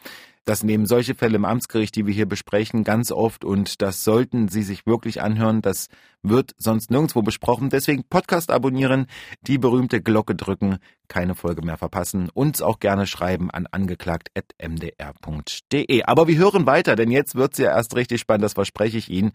Das 0.46 0.64
nehmen 0.64 0.86
solche 0.86 1.16
Fälle 1.16 1.36
im 1.38 1.46
Amtsgericht, 1.46 1.96
die 1.96 2.06
wir 2.06 2.14
hier 2.14 2.28
besprechen, 2.28 2.84
ganz 2.84 3.12
oft 3.12 3.44
und 3.44 3.82
das 3.82 4.04
sollten 4.04 4.48
Sie 4.48 4.62
sich 4.62 4.86
wirklich 4.86 5.24
anhören. 5.24 5.64
Das 5.64 5.88
wird 6.22 6.54
sonst 6.60 6.92
nirgendwo 6.92 7.24
besprochen. 7.24 7.72
Deswegen 7.72 8.04
Podcast 8.04 8.52
abonnieren, 8.52 9.08
die 9.42 9.58
berühmte 9.58 10.04
Glocke 10.04 10.36
drücken, 10.36 10.78
keine 11.08 11.34
Folge 11.34 11.64
mehr 11.64 11.78
verpassen. 11.78 12.30
Uns 12.32 12.62
auch 12.62 12.80
gerne 12.80 13.08
schreiben 13.08 13.50
an 13.50 13.66
angeklagt.mdr.de. 13.66 16.04
Aber 16.04 16.28
wir 16.28 16.38
hören 16.38 16.68
weiter, 16.68 16.96
denn 16.96 17.10
jetzt 17.10 17.34
wird's 17.34 17.58
ja 17.58 17.76
erst 17.76 17.96
richtig 17.96 18.22
spannend, 18.22 18.44
das 18.44 18.54
verspreche 18.54 19.00
ich 19.00 19.10
Ihnen. 19.10 19.32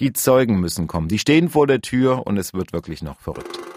Die 0.00 0.12
Zeugen 0.12 0.58
müssen 0.58 0.88
kommen. 0.88 1.06
Die 1.06 1.20
stehen 1.20 1.48
vor 1.48 1.68
der 1.68 1.80
Tür 1.80 2.26
und 2.26 2.38
es 2.38 2.54
wird 2.54 2.72
wirklich 2.72 3.02
noch 3.02 3.20
verrückt. 3.20 3.69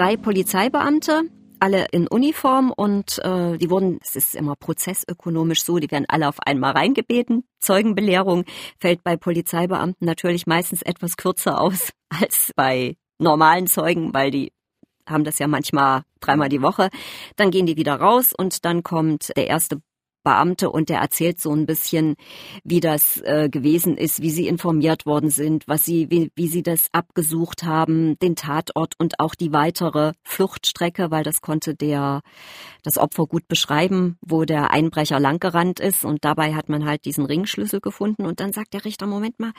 Drei 0.00 0.16
Polizeibeamte, 0.16 1.24
alle 1.58 1.84
in 1.92 2.08
Uniform 2.08 2.72
und 2.74 3.18
äh, 3.18 3.58
die 3.58 3.68
wurden, 3.68 3.98
es 4.02 4.16
ist 4.16 4.34
immer 4.34 4.56
prozessökonomisch 4.56 5.62
so, 5.62 5.78
die 5.78 5.90
werden 5.90 6.06
alle 6.08 6.26
auf 6.26 6.40
einmal 6.40 6.72
reingebeten. 6.72 7.44
Zeugenbelehrung 7.60 8.46
fällt 8.78 9.04
bei 9.04 9.18
Polizeibeamten 9.18 10.06
natürlich 10.06 10.46
meistens 10.46 10.80
etwas 10.80 11.18
kürzer 11.18 11.60
aus 11.60 11.90
als 12.08 12.50
bei 12.56 12.96
normalen 13.18 13.66
Zeugen, 13.66 14.14
weil 14.14 14.30
die 14.30 14.52
haben 15.06 15.24
das 15.24 15.38
ja 15.38 15.46
manchmal 15.48 16.04
dreimal 16.20 16.48
die 16.48 16.62
Woche. 16.62 16.88
Dann 17.36 17.50
gehen 17.50 17.66
die 17.66 17.76
wieder 17.76 17.96
raus 17.96 18.32
und 18.34 18.64
dann 18.64 18.82
kommt 18.82 19.36
der 19.36 19.48
erste 19.48 19.82
Beamte 20.22 20.70
und 20.70 20.88
der 20.88 21.00
erzählt 21.00 21.40
so 21.40 21.52
ein 21.52 21.66
bisschen, 21.66 22.16
wie 22.64 22.80
das 22.80 23.20
äh, 23.22 23.48
gewesen 23.48 23.96
ist, 23.96 24.22
wie 24.22 24.30
sie 24.30 24.46
informiert 24.46 25.06
worden 25.06 25.30
sind, 25.30 25.66
was 25.66 25.84
sie, 25.84 26.10
wie, 26.10 26.30
wie 26.34 26.48
sie 26.48 26.62
das 26.62 26.88
abgesucht 26.92 27.62
haben, 27.62 28.18
den 28.18 28.36
Tatort 28.36 28.94
und 28.98 29.20
auch 29.20 29.34
die 29.34 29.52
weitere 29.52 30.12
Fluchtstrecke, 30.24 31.10
weil 31.10 31.24
das 31.24 31.40
konnte 31.40 31.74
der 31.74 32.20
das 32.82 32.98
Opfer 32.98 33.26
gut 33.26 33.46
beschreiben, 33.48 34.16
wo 34.20 34.44
der 34.44 34.70
Einbrecher 34.70 35.20
langgerannt 35.20 35.80
ist. 35.80 36.04
Und 36.04 36.24
dabei 36.24 36.54
hat 36.54 36.68
man 36.68 36.84
halt 36.84 37.04
diesen 37.04 37.26
Ringschlüssel 37.26 37.80
gefunden. 37.80 38.26
Und 38.26 38.40
dann 38.40 38.52
sagt 38.52 38.72
der 38.72 38.84
Richter, 38.84 39.06
Moment 39.06 39.38
mal, 39.38 39.52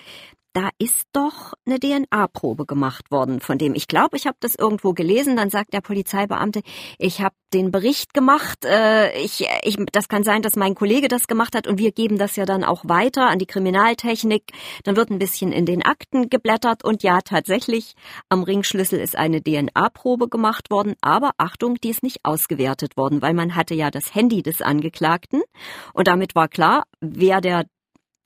da 0.54 0.70
ist 0.80 1.08
doch 1.14 1.54
eine 1.66 1.80
DNA-Probe 1.80 2.66
gemacht 2.66 3.10
worden 3.12 3.40
von 3.40 3.58
dem. 3.58 3.74
Ich 3.74 3.88
glaube, 3.88 4.18
ich 4.18 4.28
habe 4.28 4.38
das 4.40 4.56
irgendwo 4.56 4.94
gelesen. 4.94 5.38
Dann 5.38 5.50
sagt 5.50 5.74
der 5.74 5.82
Polizeibeamte, 5.82 6.62
ich 6.98 7.22
habe 7.22 7.36
den 7.54 7.72
Bericht 7.72 8.14
gemacht. 8.14 8.66
Äh, 8.66 9.18
ich, 9.22 9.46
ich, 9.64 9.78
das 9.92 10.10
kann 10.10 10.24
sein, 10.24 10.42
dass 10.42 10.56
mein 10.56 10.76
Kollege 10.76 11.08
das 11.08 11.28
gemacht 11.28 11.56
hat 11.56 11.68
und 11.68 11.80
wir 11.80 11.92
geben 11.92 12.18
das 12.18 12.36
ja 12.36 12.46
dann 12.46 12.64
auch 12.64 12.84
weiter 12.86 13.30
an 13.30 13.40
die 13.40 13.46
Kriminaltechnik. 13.46 14.52
Dann 14.84 14.96
wird 14.96 15.10
ein 15.10 15.20
bisschen 15.20 15.52
in 15.52 15.66
den 15.66 15.84
Akten 15.84 16.30
geblättert 16.30 16.84
und 16.84 17.04
ja, 17.04 17.22
tatsächlich, 17.22 17.96
am 18.30 18.44
Ringschlüssel 18.44 19.00
ist 19.00 19.18
eine 19.18 19.42
DNA-Probe 19.42 20.28
gemacht 20.28 20.70
worden. 20.70 20.96
Aber 21.02 21.32
Achtung, 21.38 21.76
die 21.76 21.90
ist 21.90 22.04
nicht 22.04 22.20
ausgewertet 22.24 22.98
worden, 22.98 23.22
weil 23.22 23.34
man 23.34 23.56
hatte 23.56 23.74
ja 23.74 23.90
das 23.90 24.14
Handy 24.14 24.44
des 24.44 24.62
Angeklagten 24.62 25.42
und 25.94 26.08
damit 26.08 26.36
war 26.36 26.48
klar, 26.48 26.84
wer 27.00 27.40
der 27.42 27.66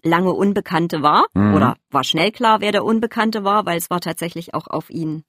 lange 0.05 0.31
Unbekannte 0.31 1.01
war 1.01 1.25
mhm. 1.33 1.53
oder 1.55 1.75
war 1.89 2.03
schnell 2.03 2.31
klar, 2.31 2.61
wer 2.61 2.71
der 2.71 2.85
Unbekannte 2.85 3.43
war, 3.43 3.65
weil 3.65 3.77
es 3.77 3.89
war 3.89 3.99
tatsächlich 3.99 4.53
auch 4.53 4.67
auf 4.67 4.89
ihn 4.89 5.23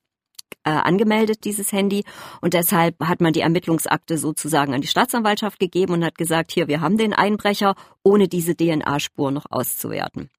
äh, 0.65 0.71
angemeldet, 0.71 1.45
dieses 1.45 1.73
Handy. 1.73 2.05
Und 2.41 2.55
deshalb 2.55 3.01
hat 3.01 3.21
man 3.21 3.33
die 3.33 3.41
Ermittlungsakte 3.41 4.19
sozusagen 4.19 4.75
an 4.75 4.81
die 4.81 4.87
Staatsanwaltschaft 4.87 5.59
gegeben 5.59 5.95
und 5.95 6.05
hat 6.05 6.19
gesagt, 6.19 6.53
hier, 6.53 6.69
wir 6.69 6.81
haben 6.81 6.99
den 6.99 7.13
Einbrecher, 7.13 7.75
ohne 8.03 8.29
diese 8.29 8.57
DNA-Spur 8.57 9.31
noch 9.31 9.47
auszuwerten. 9.51 10.31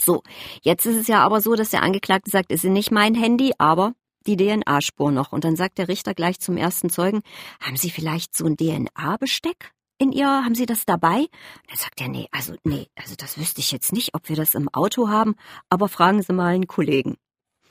So, 0.00 0.22
jetzt 0.62 0.86
ist 0.86 0.96
es 0.96 1.08
ja 1.08 1.22
aber 1.22 1.40
so, 1.40 1.54
dass 1.54 1.70
der 1.70 1.82
Angeklagte 1.82 2.30
sagt, 2.30 2.52
es 2.52 2.64
ist 2.64 2.70
nicht 2.70 2.90
mein 2.90 3.14
Handy, 3.14 3.52
aber 3.58 3.92
die 4.26 4.36
DNA-Spur 4.36 5.10
noch. 5.10 5.32
Und 5.32 5.44
dann 5.44 5.56
sagt 5.56 5.78
der 5.78 5.88
Richter 5.88 6.14
gleich 6.14 6.40
zum 6.40 6.56
ersten 6.56 6.90
Zeugen, 6.90 7.22
haben 7.60 7.76
Sie 7.76 7.90
vielleicht 7.90 8.36
so 8.36 8.46
ein 8.46 8.56
DNA-Besteck? 8.56 9.72
In 10.00 10.12
ihr, 10.12 10.26
haben 10.26 10.54
Sie 10.54 10.66
das 10.66 10.86
dabei? 10.86 11.18
Und 11.18 11.68
dann 11.68 11.76
sagt 11.76 12.00
er, 12.00 12.08
nee, 12.08 12.26
also, 12.32 12.54
nee, 12.64 12.88
also 12.96 13.14
das 13.16 13.38
wüsste 13.38 13.60
ich 13.60 13.70
jetzt 13.70 13.92
nicht, 13.92 14.14
ob 14.14 14.28
wir 14.28 14.36
das 14.36 14.54
im 14.54 14.68
Auto 14.70 15.08
haben, 15.08 15.36
aber 15.68 15.88
fragen 15.88 16.22
Sie 16.22 16.32
mal 16.32 16.54
einen 16.54 16.66
Kollegen. 16.66 17.16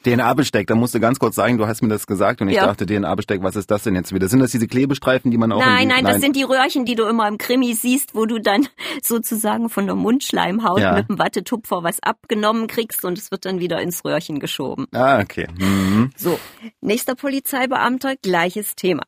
DNA-Besteck, 0.04 0.68
da 0.68 0.76
musst 0.76 0.96
du 0.96 1.02
ganz 1.02 1.20
kurz 1.20 1.36
sagen, 1.36 1.58
du 1.58 1.68
hast 1.68 1.82
mir 1.82 1.90
das 1.90 2.08
gesagt 2.08 2.40
und 2.40 2.48
ich 2.48 2.56
ja. 2.56 2.66
dachte, 2.66 2.86
DNA-Besteck, 2.86 3.44
was 3.44 3.58
ist 3.58 3.70
das 3.70 3.84
denn 3.84 3.96
jetzt 3.96 4.14
wieder? 4.14 4.30
Sind 4.30 4.40
das 4.40 4.52
diese 4.52 4.68
Klebestreifen, 4.68 5.30
die 5.30 5.38
man 5.38 5.52
auch... 5.52 5.60
Nein, 5.60 5.90
nein, 5.90 6.04
nein, 6.04 6.14
das 6.14 6.22
sind 6.22 6.38
die 6.38 6.44
Röhrchen, 6.44 6.86
die 6.86 6.96
du 6.96 7.04
immer 7.04 7.28
im 7.28 7.38
Krimi 7.38 7.74
siehst, 7.74 8.16
wo 8.16 8.26
du 8.26 8.40
dann 8.40 8.68
sozusagen 9.04 9.68
von 9.68 9.88
der 9.88 9.96
Mundschleimhaut 9.96 10.80
ja. 10.80 10.94
mit 10.94 11.10
dem 11.10 11.20
Wattetupfer 11.20 11.84
was 11.84 12.02
abgenommen 12.02 12.68
kriegst 12.68 13.04
und 13.04 13.18
es 13.18 13.32
wird 13.32 13.44
dann 13.44 13.60
wieder 13.60 13.82
ins 13.82 14.06
Röhrchen 14.06 14.40
geschoben. 14.40 14.88
Ah, 14.94 15.20
okay. 15.20 15.48
Mhm. 15.58 16.12
So, 16.16 16.40
nächster 16.80 17.16
Polizeibeamter, 17.16 18.16
gleiches 18.16 18.76
Thema. 18.76 19.04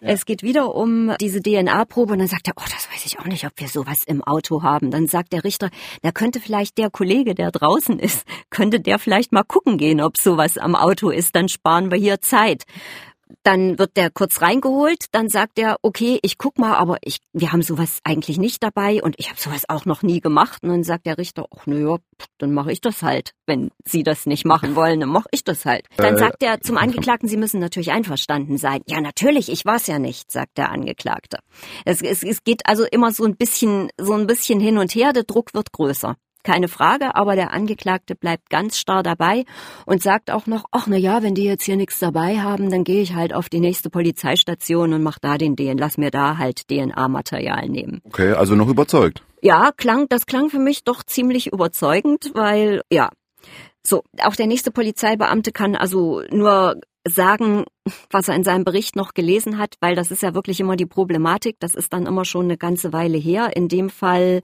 Ja. 0.00 0.08
Es 0.08 0.26
geht 0.26 0.42
wieder 0.42 0.74
um 0.74 1.14
diese 1.20 1.40
DNA-Probe 1.40 2.12
und 2.14 2.18
dann 2.20 2.28
sagt 2.28 2.48
er, 2.48 2.54
oh, 2.56 2.64
das 2.64 2.90
weiß 2.90 3.06
ich 3.06 3.18
auch 3.18 3.24
nicht, 3.24 3.46
ob 3.46 3.52
wir 3.56 3.68
sowas 3.68 4.04
im 4.04 4.22
Auto 4.22 4.62
haben. 4.62 4.90
Dann 4.90 5.06
sagt 5.06 5.32
der 5.32 5.44
Richter, 5.44 5.70
da 6.02 6.12
könnte 6.12 6.40
vielleicht 6.40 6.78
der 6.78 6.90
Kollege, 6.90 7.34
der 7.34 7.50
draußen 7.50 7.98
ist, 7.98 8.26
könnte 8.50 8.80
der 8.80 8.98
vielleicht 8.98 9.32
mal 9.32 9.44
gucken 9.44 9.78
gehen, 9.78 10.00
ob 10.00 10.16
sowas 10.16 10.58
am 10.58 10.74
Auto 10.74 11.10
ist, 11.10 11.34
dann 11.36 11.48
sparen 11.48 11.90
wir 11.90 11.98
hier 11.98 12.20
Zeit. 12.20 12.64
Dann 13.42 13.78
wird 13.78 13.96
der 13.96 14.10
kurz 14.10 14.42
reingeholt, 14.42 15.06
dann 15.12 15.28
sagt 15.28 15.58
er, 15.58 15.76
okay, 15.82 16.18
ich 16.22 16.38
guck 16.38 16.58
mal, 16.58 16.74
aber 16.74 16.98
ich, 17.02 17.18
wir 17.32 17.52
haben 17.52 17.62
sowas 17.62 18.00
eigentlich 18.04 18.38
nicht 18.38 18.62
dabei 18.62 19.02
und 19.02 19.14
ich 19.18 19.28
habe 19.28 19.40
sowas 19.40 19.64
auch 19.68 19.84
noch 19.84 20.02
nie 20.02 20.20
gemacht. 20.20 20.62
Und 20.62 20.70
dann 20.70 20.84
sagt 20.84 21.06
der 21.06 21.18
Richter, 21.18 21.46
ach 21.56 21.66
naja, 21.66 21.96
dann 22.38 22.52
mache 22.52 22.72
ich 22.72 22.80
das 22.80 23.02
halt. 23.02 23.32
Wenn 23.46 23.70
Sie 23.84 24.02
das 24.02 24.26
nicht 24.26 24.44
machen 24.44 24.76
wollen, 24.76 25.00
dann 25.00 25.08
mache 25.08 25.28
ich 25.30 25.44
das 25.44 25.64
halt. 25.64 25.86
Dann 25.96 26.14
äh, 26.14 26.18
sagt 26.18 26.42
er 26.42 26.60
zum 26.60 26.76
Angeklagten, 26.76 27.28
Sie 27.28 27.36
müssen 27.36 27.60
natürlich 27.60 27.92
einverstanden 27.92 28.58
sein. 28.58 28.80
Ja, 28.86 29.00
natürlich, 29.00 29.50
ich 29.50 29.64
war's 29.64 29.86
ja 29.86 29.98
nicht, 29.98 30.30
sagt 30.30 30.58
der 30.58 30.70
Angeklagte. 30.70 31.38
Es, 31.84 32.02
es, 32.02 32.22
es 32.22 32.44
geht 32.44 32.66
also 32.66 32.84
immer 32.84 33.12
so 33.12 33.24
ein 33.24 33.36
bisschen, 33.36 33.90
so 33.98 34.12
ein 34.14 34.26
bisschen 34.26 34.60
hin 34.60 34.78
und 34.78 34.94
her, 34.94 35.12
der 35.12 35.24
Druck 35.24 35.54
wird 35.54 35.72
größer 35.72 36.16
keine 36.44 36.68
Frage, 36.68 37.16
aber 37.16 37.34
der 37.34 37.52
Angeklagte 37.52 38.14
bleibt 38.14 38.50
ganz 38.50 38.78
starr 38.78 39.02
dabei 39.02 39.44
und 39.86 40.02
sagt 40.02 40.30
auch 40.30 40.46
noch, 40.46 40.64
ach 40.70 40.86
na 40.86 40.96
ja, 40.96 41.22
wenn 41.22 41.34
die 41.34 41.44
jetzt 41.44 41.64
hier 41.64 41.76
nichts 41.76 41.98
dabei 41.98 42.38
haben, 42.38 42.70
dann 42.70 42.84
gehe 42.84 43.02
ich 43.02 43.14
halt 43.14 43.34
auf 43.34 43.48
die 43.48 43.60
nächste 43.60 43.90
Polizeistation 43.90 44.92
und 44.92 45.02
mach 45.02 45.18
da 45.18 45.38
den 45.38 45.56
DNA, 45.56 45.74
lass 45.78 45.98
mir 45.98 46.10
da 46.10 46.38
halt 46.38 46.68
DNA-Material 46.68 47.68
nehmen. 47.68 48.00
Okay, 48.04 48.32
also 48.32 48.54
noch 48.54 48.68
überzeugt. 48.68 49.22
Ja, 49.42 49.72
klang, 49.76 50.06
das 50.08 50.26
klang 50.26 50.48
für 50.50 50.58
mich 50.58 50.84
doch 50.84 51.02
ziemlich 51.02 51.52
überzeugend, 51.52 52.30
weil 52.34 52.82
ja, 52.90 53.10
so, 53.86 54.02
auch 54.22 54.36
der 54.36 54.46
nächste 54.46 54.70
Polizeibeamte 54.70 55.52
kann 55.52 55.76
also 55.76 56.22
nur 56.30 56.80
sagen, 57.06 57.64
was 58.10 58.28
er 58.28 58.34
in 58.34 58.44
seinem 58.44 58.64
Bericht 58.64 58.96
noch 58.96 59.12
gelesen 59.12 59.58
hat, 59.58 59.76
weil 59.80 59.94
das 59.94 60.10
ist 60.10 60.22
ja 60.22 60.34
wirklich 60.34 60.60
immer 60.60 60.76
die 60.76 60.86
Problematik. 60.86 61.56
Das 61.60 61.74
ist 61.74 61.92
dann 61.92 62.06
immer 62.06 62.24
schon 62.24 62.46
eine 62.46 62.56
ganze 62.56 62.92
Weile 62.92 63.18
her. 63.18 63.56
In 63.56 63.68
dem 63.68 63.90
Fall 63.90 64.42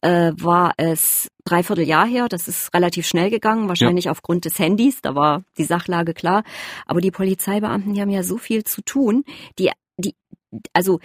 äh, 0.00 0.32
war 0.36 0.72
es 0.78 1.28
dreiviertel 1.44 1.86
Jahr 1.86 2.06
her. 2.06 2.28
Das 2.28 2.48
ist 2.48 2.72
relativ 2.74 3.06
schnell 3.06 3.30
gegangen, 3.30 3.68
wahrscheinlich 3.68 4.06
ja. 4.06 4.12
aufgrund 4.12 4.46
des 4.46 4.58
Handys. 4.58 5.02
Da 5.02 5.14
war 5.14 5.44
die 5.58 5.64
Sachlage 5.64 6.14
klar. 6.14 6.42
Aber 6.86 7.00
die 7.00 7.10
Polizeibeamten, 7.10 7.92
die 7.92 8.00
haben 8.00 8.10
ja 8.10 8.22
so 8.22 8.38
viel 8.38 8.64
zu 8.64 8.82
tun. 8.82 9.24
Die, 9.58 9.70
die, 9.98 10.14
also 10.72 11.00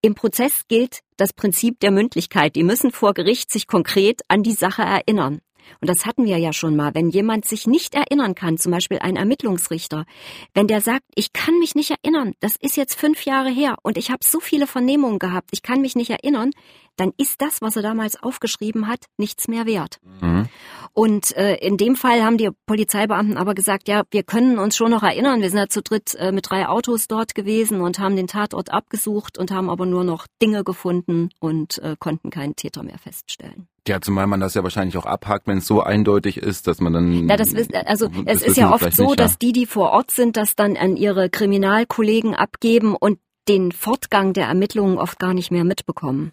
im 0.00 0.14
Prozess 0.14 0.62
gilt 0.68 1.00
das 1.16 1.32
Prinzip 1.32 1.80
der 1.80 1.90
Mündlichkeit. 1.90 2.54
Die 2.54 2.62
müssen 2.62 2.92
vor 2.92 3.14
Gericht 3.14 3.50
sich 3.50 3.66
konkret 3.66 4.22
an 4.28 4.44
die 4.44 4.52
Sache 4.52 4.82
erinnern. 4.82 5.40
Und 5.80 5.88
das 5.88 6.06
hatten 6.06 6.24
wir 6.24 6.38
ja 6.38 6.52
schon 6.52 6.76
mal. 6.76 6.94
Wenn 6.94 7.10
jemand 7.10 7.46
sich 7.46 7.66
nicht 7.66 7.94
erinnern 7.94 8.34
kann, 8.34 8.58
zum 8.58 8.72
Beispiel 8.72 8.98
ein 8.98 9.16
Ermittlungsrichter, 9.16 10.06
wenn 10.54 10.66
der 10.66 10.80
sagt, 10.80 11.04
ich 11.14 11.32
kann 11.32 11.58
mich 11.58 11.74
nicht 11.74 11.90
erinnern, 11.90 12.34
das 12.40 12.56
ist 12.56 12.76
jetzt 12.76 12.94
fünf 12.94 13.24
Jahre 13.24 13.50
her 13.50 13.76
und 13.82 13.96
ich 13.96 14.10
habe 14.10 14.24
so 14.24 14.40
viele 14.40 14.66
Vernehmungen 14.66 15.18
gehabt, 15.18 15.50
ich 15.52 15.62
kann 15.62 15.80
mich 15.80 15.96
nicht 15.96 16.10
erinnern, 16.10 16.50
dann 16.98 17.12
ist 17.16 17.40
das, 17.40 17.62
was 17.62 17.76
er 17.76 17.82
damals 17.82 18.22
aufgeschrieben 18.22 18.88
hat, 18.88 19.06
nichts 19.16 19.48
mehr 19.48 19.66
wert. 19.66 19.98
Mhm. 20.20 20.48
Und 20.92 21.36
äh, 21.36 21.54
in 21.56 21.76
dem 21.76 21.94
Fall 21.94 22.24
haben 22.24 22.38
die 22.38 22.50
Polizeibeamten 22.66 23.36
aber 23.36 23.54
gesagt, 23.54 23.88
ja, 23.88 24.02
wir 24.10 24.24
können 24.24 24.58
uns 24.58 24.76
schon 24.76 24.90
noch 24.90 25.02
erinnern, 25.02 25.40
wir 25.40 25.48
sind 25.48 25.58
ja 25.58 25.68
zu 25.68 25.80
dritt 25.80 26.14
äh, 26.16 26.32
mit 26.32 26.50
drei 26.50 26.66
Autos 26.66 27.06
dort 27.06 27.34
gewesen 27.34 27.80
und 27.80 27.98
haben 27.98 28.16
den 28.16 28.26
Tatort 28.26 28.72
abgesucht 28.72 29.38
und 29.38 29.50
haben 29.50 29.70
aber 29.70 29.86
nur 29.86 30.02
noch 30.02 30.26
Dinge 30.42 30.64
gefunden 30.64 31.30
und 31.38 31.78
äh, 31.78 31.94
konnten 31.98 32.30
keinen 32.30 32.56
Täter 32.56 32.82
mehr 32.82 32.98
feststellen. 32.98 33.68
Ja, 33.86 34.00
zumal 34.00 34.26
man 34.26 34.40
das 34.40 34.54
ja 34.54 34.62
wahrscheinlich 34.64 34.96
auch 34.98 35.06
abhakt, 35.06 35.46
wenn 35.46 35.58
es 35.58 35.66
so 35.66 35.82
eindeutig 35.82 36.36
ist, 36.36 36.66
dass 36.66 36.80
man 36.80 36.92
dann. 36.92 37.28
Ja, 37.28 37.36
das 37.36 37.52
ist, 37.52 37.74
also 37.74 38.08
es 38.26 38.42
ist 38.42 38.56
ja 38.56 38.72
oft 38.72 38.92
so, 38.94 39.04
nicht, 39.04 39.18
ja. 39.18 39.24
dass 39.24 39.38
die, 39.38 39.52
die 39.52 39.66
vor 39.66 39.92
Ort 39.92 40.10
sind, 40.10 40.36
das 40.36 40.56
dann 40.56 40.76
an 40.76 40.96
ihre 40.96 41.30
Kriminalkollegen 41.30 42.34
abgeben 42.34 42.94
und 42.94 43.18
den 43.48 43.72
Fortgang 43.72 44.34
der 44.34 44.46
Ermittlungen 44.46 44.98
oft 44.98 45.18
gar 45.18 45.32
nicht 45.32 45.50
mehr 45.50 45.64
mitbekommen. 45.64 46.32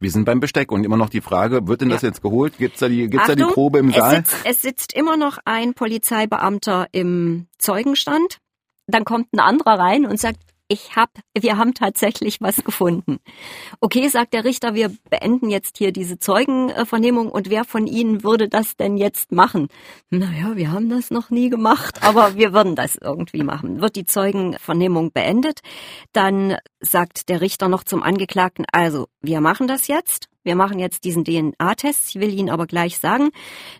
Wir 0.00 0.10
sind 0.12 0.24
beim 0.24 0.38
Besteck 0.38 0.70
und 0.70 0.84
immer 0.84 0.96
noch 0.96 1.10
die 1.10 1.20
Frage, 1.20 1.66
wird 1.66 1.80
denn 1.80 1.88
das 1.88 2.02
jetzt 2.02 2.22
geholt? 2.22 2.56
Gibt's 2.58 2.78
da 2.78 2.88
die, 2.88 3.08
gibt's 3.08 3.28
Achtung, 3.28 3.36
da 3.36 3.46
die 3.48 3.52
Probe 3.52 3.78
im 3.80 3.92
Saal? 3.92 4.12
Es 4.12 4.30
sitzt, 4.30 4.36
es 4.44 4.62
sitzt 4.62 4.92
immer 4.92 5.16
noch 5.16 5.38
ein 5.44 5.74
Polizeibeamter 5.74 6.86
im 6.92 7.48
Zeugenstand. 7.58 8.38
Dann 8.86 9.04
kommt 9.04 9.32
ein 9.32 9.40
anderer 9.40 9.78
rein 9.78 10.06
und 10.06 10.20
sagt, 10.20 10.38
ich 10.68 10.96
hab, 10.96 11.10
wir 11.36 11.56
haben 11.56 11.72
tatsächlich 11.74 12.40
was 12.40 12.62
gefunden. 12.62 13.18
Okay, 13.80 14.06
sagt 14.08 14.34
der 14.34 14.44
Richter, 14.44 14.74
wir 14.74 14.94
beenden 15.08 15.48
jetzt 15.48 15.78
hier 15.78 15.92
diese 15.92 16.18
Zeugenvernehmung 16.18 17.30
und 17.30 17.48
wer 17.48 17.64
von 17.64 17.86
Ihnen 17.86 18.22
würde 18.22 18.48
das 18.48 18.76
denn 18.76 18.98
jetzt 18.98 19.32
machen? 19.32 19.68
Naja, 20.10 20.56
wir 20.56 20.70
haben 20.70 20.90
das 20.90 21.10
noch 21.10 21.30
nie 21.30 21.48
gemacht, 21.48 22.02
aber 22.02 22.36
wir 22.36 22.52
würden 22.52 22.76
das 22.76 22.96
irgendwie 22.96 23.42
machen. 23.42 23.80
Wird 23.80 23.96
die 23.96 24.04
Zeugenvernehmung 24.04 25.10
beendet, 25.12 25.60
dann 26.12 26.56
sagt 26.80 27.30
der 27.30 27.40
Richter 27.40 27.68
noch 27.68 27.82
zum 27.84 28.02
Angeklagten, 28.02 28.66
also 28.70 29.08
wir 29.22 29.40
machen 29.40 29.68
das 29.68 29.88
jetzt 29.88 30.28
wir 30.48 30.56
machen 30.56 30.78
jetzt 30.78 31.04
diesen 31.04 31.24
DNA-Test. 31.24 32.08
Ich 32.08 32.20
will 32.20 32.32
Ihnen 32.32 32.48
aber 32.48 32.66
gleich 32.66 32.98
sagen, 32.98 33.28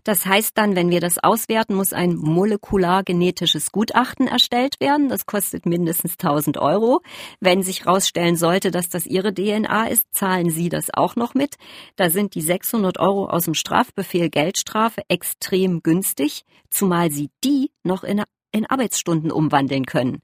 das 0.04 0.26
heißt 0.26 0.52
dann, 0.58 0.76
wenn 0.76 0.90
wir 0.90 1.00
das 1.00 1.16
auswerten, 1.18 1.74
muss 1.74 1.94
ein 1.94 2.14
molekulargenetisches 2.14 3.72
Gutachten 3.72 4.26
erstellt 4.26 4.78
werden. 4.78 5.08
Das 5.08 5.24
kostet 5.24 5.64
mindestens 5.64 6.16
1000 6.22 6.58
Euro. 6.58 7.00
Wenn 7.40 7.62
sich 7.62 7.86
herausstellen 7.86 8.36
sollte, 8.36 8.70
dass 8.70 8.90
das 8.90 9.06
Ihre 9.06 9.32
DNA 9.32 9.86
ist, 9.86 10.04
zahlen 10.12 10.50
Sie 10.50 10.68
das 10.68 10.92
auch 10.92 11.16
noch 11.16 11.32
mit. 11.32 11.54
Da 11.96 12.10
sind 12.10 12.34
die 12.34 12.42
600 12.42 12.98
Euro 12.98 13.30
aus 13.30 13.46
dem 13.46 13.54
Strafbefehl 13.54 14.28
Geldstrafe 14.28 15.00
extrem 15.08 15.82
günstig, 15.82 16.42
zumal 16.68 17.10
Sie 17.10 17.30
die 17.44 17.70
noch 17.82 18.04
in, 18.04 18.22
in 18.52 18.66
Arbeitsstunden 18.66 19.32
umwandeln 19.32 19.86
können 19.86 20.20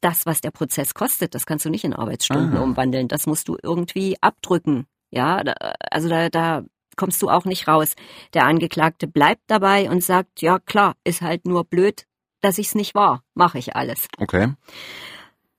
das, 0.00 0.26
was 0.26 0.40
der 0.40 0.52
Prozess 0.52 0.94
kostet, 0.94 1.34
das 1.34 1.44
kannst 1.44 1.64
du 1.64 1.70
nicht 1.70 1.82
in 1.82 1.92
Arbeitsstunden 1.92 2.56
Aha. 2.56 2.62
umwandeln. 2.62 3.08
Das 3.08 3.26
musst 3.26 3.48
du 3.48 3.56
irgendwie 3.60 4.16
abdrücken 4.20 4.86
ja, 5.10 5.42
da, 5.42 5.52
also 5.90 6.08
da, 6.08 6.28
da 6.28 6.64
kommst 6.96 7.22
du 7.22 7.28
auch 7.28 7.44
nicht 7.44 7.68
raus. 7.68 7.94
Der 8.34 8.44
Angeklagte 8.44 9.06
bleibt 9.06 9.42
dabei 9.46 9.88
und 9.88 10.02
sagt, 10.02 10.42
ja 10.42 10.58
klar, 10.58 10.94
ist 11.04 11.22
halt 11.22 11.46
nur 11.46 11.64
blöd, 11.64 12.04
dass 12.40 12.58
ich's 12.58 12.74
nicht 12.74 12.94
war. 12.94 13.22
Mache 13.34 13.58
ich 13.58 13.76
alles. 13.76 14.08
Okay. 14.18 14.52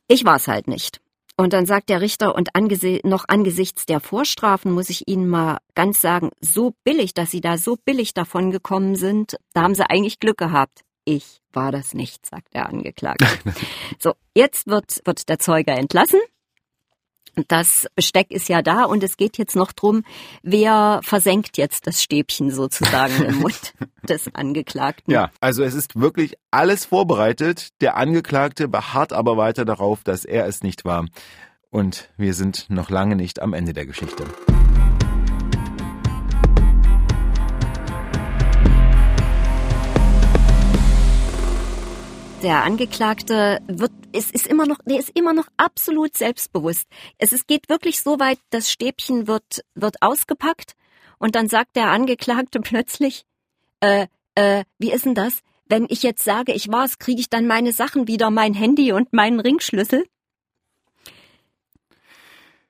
Ich 0.08 0.26
war's 0.26 0.48
halt 0.48 0.68
nicht. 0.68 1.02
Und 1.38 1.54
dann 1.54 1.66
sagt 1.66 1.88
der 1.88 2.02
Richter, 2.02 2.36
und 2.36 2.54
angesi 2.54 3.00
noch 3.06 3.24
angesichts 3.30 3.86
der 3.86 4.02
Vorstrafen 4.02 4.74
muss 4.74 4.90
ich 4.90 5.08
Ihnen 5.08 5.30
mal 5.30 5.60
ganz 5.74 6.02
sagen, 6.02 6.32
so 6.42 6.74
billig, 6.84 7.14
dass 7.14 7.32
Sie 7.32 7.40
da 7.40 7.58
so 7.58 7.78
billig 7.78 8.14
davon 8.14 8.52
gekommen 8.52 8.96
sind, 8.96 9.38
da 9.54 9.62
haben 9.62 9.74
Sie 9.74 9.90
eigentlich 9.90 10.20
Glück 10.20 10.38
gehabt. 10.38 10.82
Ich 11.06 11.40
war 11.54 11.72
das 11.72 11.94
nicht, 11.94 12.26
sagt 12.26 12.54
der 12.54 12.68
Angeklagte. 12.68 13.26
so, 14.00 14.16
jetzt 14.36 14.68
wird, 14.68 15.00
wird 15.06 15.30
der 15.30 15.40
Zeuge 15.40 15.72
entlassen. 15.72 16.20
Das 17.48 17.88
Besteck 17.96 18.32
ist 18.32 18.50
ja 18.50 18.62
da 18.62 18.84
und 18.84 19.04
es 19.04 19.18
geht 19.18 19.38
jetzt 19.38 19.56
noch 19.56 19.72
drum, 19.72 20.04
wer 20.44 21.00
versenkt 21.04 21.58
jetzt 21.58 21.88
das 21.88 22.04
Stäbchen 22.04 22.52
sozusagen 22.52 23.24
im 23.24 23.36
Mund 23.40 23.74
des 24.08 24.34
Angeklagten. 24.34 25.12
Ja, 25.12 25.32
also 25.40 25.64
es 25.64 25.74
ist 25.74 26.00
wirklich 26.00 26.36
alles 26.52 26.86
vorbereitet. 26.86 27.70
Der 27.82 27.98
Angeklagte 27.98 28.68
beharrt 28.68 29.14
aber 29.14 29.38
weiter 29.38 29.66
darauf, 29.66 30.04
dass 30.04 30.26
er 30.26 30.48
es 30.48 30.64
nicht 30.64 30.86
war. 30.86 31.06
Und 31.70 32.10
wir 32.18 32.34
sind 32.34 32.70
noch 32.70 32.90
lange 32.90 33.16
nicht 33.16 33.42
am 33.42 33.54
Ende 33.54 33.74
der 33.74 33.86
Geschichte. 33.86 34.26
Der 42.42 42.64
Angeklagte 42.64 43.60
wird, 43.68 43.92
ist, 44.14 44.32
ist 44.32 44.48
immer 44.48 44.66
noch, 44.66 44.78
der 44.86 44.98
ist 44.98 45.10
immer 45.10 45.34
noch 45.34 45.48
absolut 45.58 46.16
selbstbewusst. 46.16 46.88
Es, 47.18 47.34
es 47.34 47.48
geht 47.48 47.68
wirklich 47.68 48.00
so 48.00 48.18
weit, 48.18 48.40
das 48.50 48.72
Stäbchen 48.72 49.28
wird, 49.28 49.66
wird 49.76 50.02
ausgepackt 50.02 50.76
und 51.18 51.36
dann 51.36 51.50
sagt 51.50 51.76
der 51.76 51.90
Angeklagte 51.90 52.60
plötzlich, 52.62 53.26
äh, 53.82 54.08
äh, 54.36 54.64
wie 54.78 54.92
ist 54.92 55.06
denn 55.06 55.16
das? 55.16 55.42
Wenn 55.66 55.86
ich 55.90 56.02
jetzt 56.02 56.24
sage, 56.24 56.54
ich 56.54 56.72
war's, 56.72 56.98
kriege 56.98 57.20
ich 57.20 57.30
dann 57.30 57.46
meine 57.46 57.74
Sachen 57.74 58.08
wieder, 58.08 58.32
mein 58.32 58.54
Handy 58.54 58.94
und 58.94 59.12
meinen 59.12 59.42
Ringschlüssel? 59.42 60.06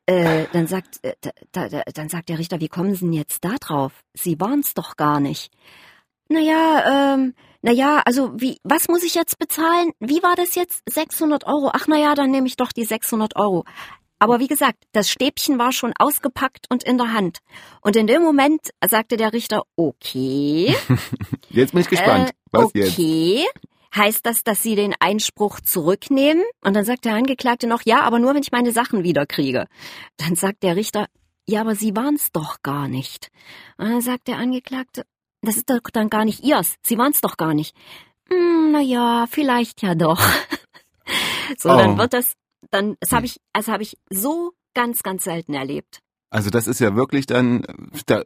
Äh, 0.07 0.47
dann 0.51 0.65
sagt, 0.65 0.99
äh, 1.03 1.13
da, 1.51 1.69
da, 1.69 1.83
dann 1.93 2.09
sagt 2.09 2.29
der 2.29 2.39
Richter, 2.39 2.59
wie 2.59 2.69
kommen 2.69 2.95
Sie 2.95 3.01
denn 3.01 3.13
jetzt 3.13 3.45
da 3.45 3.55
drauf? 3.59 3.93
Sie 4.15 4.39
waren's 4.39 4.73
doch 4.73 4.97
gar 4.97 5.19
nicht. 5.19 5.51
Naja, 6.29 7.13
ähm, 7.15 7.33
naja, 7.61 8.01
also 8.05 8.31
wie, 8.35 8.57
was 8.63 8.87
muss 8.87 9.03
ich 9.03 9.15
jetzt 9.15 9.37
bezahlen? 9.37 9.91
Wie 9.99 10.23
war 10.23 10.35
das 10.35 10.55
jetzt? 10.55 10.81
600 10.89 11.45
Euro. 11.45 11.71
Ach 11.73 11.87
naja, 11.87 12.15
dann 12.15 12.31
nehme 12.31 12.47
ich 12.47 12.55
doch 12.55 12.71
die 12.71 12.85
600 12.85 13.35
Euro. 13.35 13.65
Aber 14.19 14.39
wie 14.39 14.47
gesagt, 14.47 14.83
das 14.91 15.09
Stäbchen 15.09 15.57
war 15.59 15.71
schon 15.71 15.93
ausgepackt 15.97 16.65
und 16.69 16.83
in 16.83 16.97
der 16.97 17.13
Hand. 17.13 17.39
Und 17.81 17.95
in 17.95 18.05
dem 18.05 18.21
Moment 18.21 18.69
sagte 18.85 19.17
der 19.17 19.33
Richter, 19.33 19.63
okay. 19.77 20.75
jetzt 21.49 21.71
bin 21.71 21.81
ich 21.81 21.89
gespannt. 21.89 22.29
Äh, 22.29 22.33
was 22.51 22.65
okay. 22.65 23.43
jetzt? 23.43 23.53
Heißt 23.95 24.25
das, 24.25 24.43
dass 24.43 24.61
Sie 24.61 24.75
den 24.75 24.93
Einspruch 24.99 25.61
zurücknehmen? 25.61 26.43
Und 26.61 26.75
dann 26.75 26.85
sagt 26.85 27.05
der 27.05 27.15
Angeklagte 27.15 27.65
noch, 27.65 27.81
ja, 27.85 28.01
aber 28.01 28.19
nur, 28.19 28.35
wenn 28.35 28.43
ich 28.43 28.51
meine 28.51 28.71
Sachen 28.71 29.03
wiederkriege. 29.03 29.65
Dann 30.17 30.35
sagt 30.35 30.63
der 30.63 30.75
Richter, 30.75 31.07
ja, 31.47 31.61
aber 31.61 31.73
Sie 31.75 31.95
waren's 31.95 32.31
doch 32.31 32.57
gar 32.61 32.87
nicht. 32.87 33.31
Und 33.77 33.89
dann 33.89 34.01
sagt 34.01 34.27
der 34.27 34.37
Angeklagte, 34.37 35.05
das 35.41 35.57
ist 35.57 35.69
doch 35.69 35.79
dann 35.91 36.09
gar 36.09 36.25
nicht 36.25 36.43
Ihrs. 36.43 36.75
Sie 36.83 36.97
waren's 36.97 37.21
doch 37.21 37.37
gar 37.37 37.53
nicht. 37.53 37.75
Hm, 38.29 38.71
na 38.71 38.81
ja, 38.81 39.25
vielleicht 39.29 39.81
ja 39.81 39.95
doch. 39.95 40.19
so, 41.57 41.69
oh. 41.69 41.77
dann 41.77 41.97
wird 41.97 42.13
das, 42.13 42.33
dann, 42.71 42.95
das 42.99 43.11
habe 43.11 43.25
ich, 43.25 43.39
also 43.53 43.71
habe 43.71 43.83
ich 43.83 43.97
so 44.09 44.53
ganz, 44.73 45.03
ganz 45.03 45.23
selten 45.23 45.53
erlebt. 45.53 45.99
Also 46.29 46.49
das 46.49 46.67
ist 46.67 46.79
ja 46.79 46.95
wirklich 46.95 47.25
dann, 47.25 47.63
da 48.05 48.23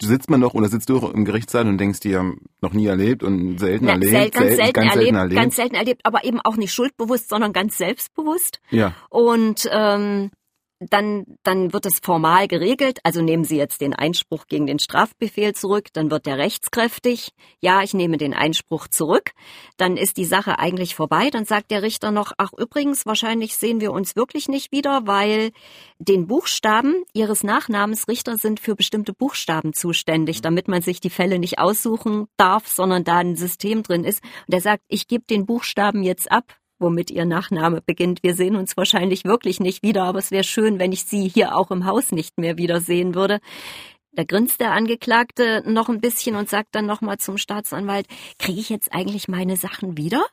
sitzt 0.00 0.30
man 0.30 0.40
doch 0.40 0.54
oder 0.54 0.68
sitzt 0.68 0.88
du 0.90 0.98
im 1.08 1.24
Gerichtssaal 1.24 1.66
und 1.66 1.78
denkst 1.78 2.00
dir, 2.00 2.34
noch 2.60 2.72
nie 2.72 2.86
erlebt 2.86 3.22
und 3.22 3.58
selten 3.58 3.86
Na, 3.86 3.92
erlebt, 3.92 4.12
sel 4.12 4.30
ganz, 4.30 4.34
selten, 4.34 4.56
selten, 4.56 4.72
ganz 4.72 4.90
erlebt, 4.90 5.02
selten 5.02 5.16
erlebt, 5.16 5.40
ganz 5.40 5.56
selten 5.56 5.74
erlebt, 5.74 6.00
aber 6.04 6.24
eben 6.24 6.40
auch 6.40 6.56
nicht 6.56 6.72
schuldbewusst, 6.72 7.28
sondern 7.28 7.52
ganz 7.52 7.78
selbstbewusst. 7.78 8.60
Ja. 8.70 8.94
Und 9.08 9.68
ähm, 9.72 10.30
dann, 10.80 11.24
dann 11.42 11.72
wird 11.72 11.86
es 11.86 11.98
formal 11.98 12.46
geregelt. 12.46 13.00
Also 13.02 13.20
nehmen 13.20 13.44
Sie 13.44 13.56
jetzt 13.56 13.80
den 13.80 13.94
Einspruch 13.94 14.46
gegen 14.46 14.66
den 14.66 14.78
Strafbefehl 14.78 15.54
zurück, 15.54 15.88
dann 15.92 16.10
wird 16.10 16.26
der 16.26 16.38
rechtskräftig. 16.38 17.32
Ja, 17.60 17.82
ich 17.82 17.94
nehme 17.94 18.16
den 18.16 18.34
Einspruch 18.34 18.86
zurück. 18.88 19.32
Dann 19.76 19.96
ist 19.96 20.16
die 20.16 20.24
Sache 20.24 20.58
eigentlich 20.58 20.94
vorbei. 20.94 21.30
Dann 21.30 21.44
sagt 21.44 21.70
der 21.70 21.82
Richter 21.82 22.10
noch, 22.10 22.32
ach 22.38 22.52
übrigens, 22.56 23.06
wahrscheinlich 23.06 23.56
sehen 23.56 23.80
wir 23.80 23.92
uns 23.92 24.14
wirklich 24.14 24.48
nicht 24.48 24.70
wieder, 24.70 25.06
weil 25.06 25.50
den 25.98 26.26
Buchstaben 26.26 27.02
Ihres 27.12 27.42
Nachnamens 27.42 28.06
Richter 28.06 28.36
sind 28.36 28.60
für 28.60 28.76
bestimmte 28.76 29.12
Buchstaben 29.12 29.72
zuständig, 29.72 30.42
damit 30.42 30.68
man 30.68 30.82
sich 30.82 31.00
die 31.00 31.10
Fälle 31.10 31.38
nicht 31.40 31.58
aussuchen 31.58 32.28
darf, 32.36 32.68
sondern 32.68 33.02
da 33.02 33.18
ein 33.18 33.36
System 33.36 33.82
drin 33.82 34.04
ist. 34.04 34.22
Und 34.46 34.54
er 34.54 34.60
sagt, 34.60 34.84
ich 34.88 35.08
gebe 35.08 35.24
den 35.24 35.44
Buchstaben 35.44 36.04
jetzt 36.04 36.30
ab 36.30 36.56
womit 36.78 37.10
ihr 37.10 37.24
Nachname 37.24 37.80
beginnt. 37.80 38.22
Wir 38.22 38.34
sehen 38.34 38.56
uns 38.56 38.76
wahrscheinlich 38.76 39.24
wirklich 39.24 39.60
nicht 39.60 39.82
wieder, 39.82 40.04
aber 40.04 40.18
es 40.18 40.30
wäre 40.30 40.44
schön, 40.44 40.78
wenn 40.78 40.92
ich 40.92 41.04
Sie 41.04 41.28
hier 41.28 41.56
auch 41.56 41.70
im 41.70 41.84
Haus 41.84 42.12
nicht 42.12 42.38
mehr 42.38 42.58
wiedersehen 42.58 43.14
würde. 43.14 43.40
Da 44.12 44.24
grinst 44.24 44.60
der 44.60 44.72
Angeklagte 44.72 45.62
noch 45.66 45.88
ein 45.88 46.00
bisschen 46.00 46.34
und 46.34 46.48
sagt 46.48 46.74
dann 46.74 46.86
nochmal 46.86 47.18
zum 47.18 47.38
Staatsanwalt, 47.38 48.06
kriege 48.38 48.58
ich 48.58 48.68
jetzt 48.68 48.92
eigentlich 48.92 49.28
meine 49.28 49.56
Sachen 49.56 49.96
wieder? 49.96 50.24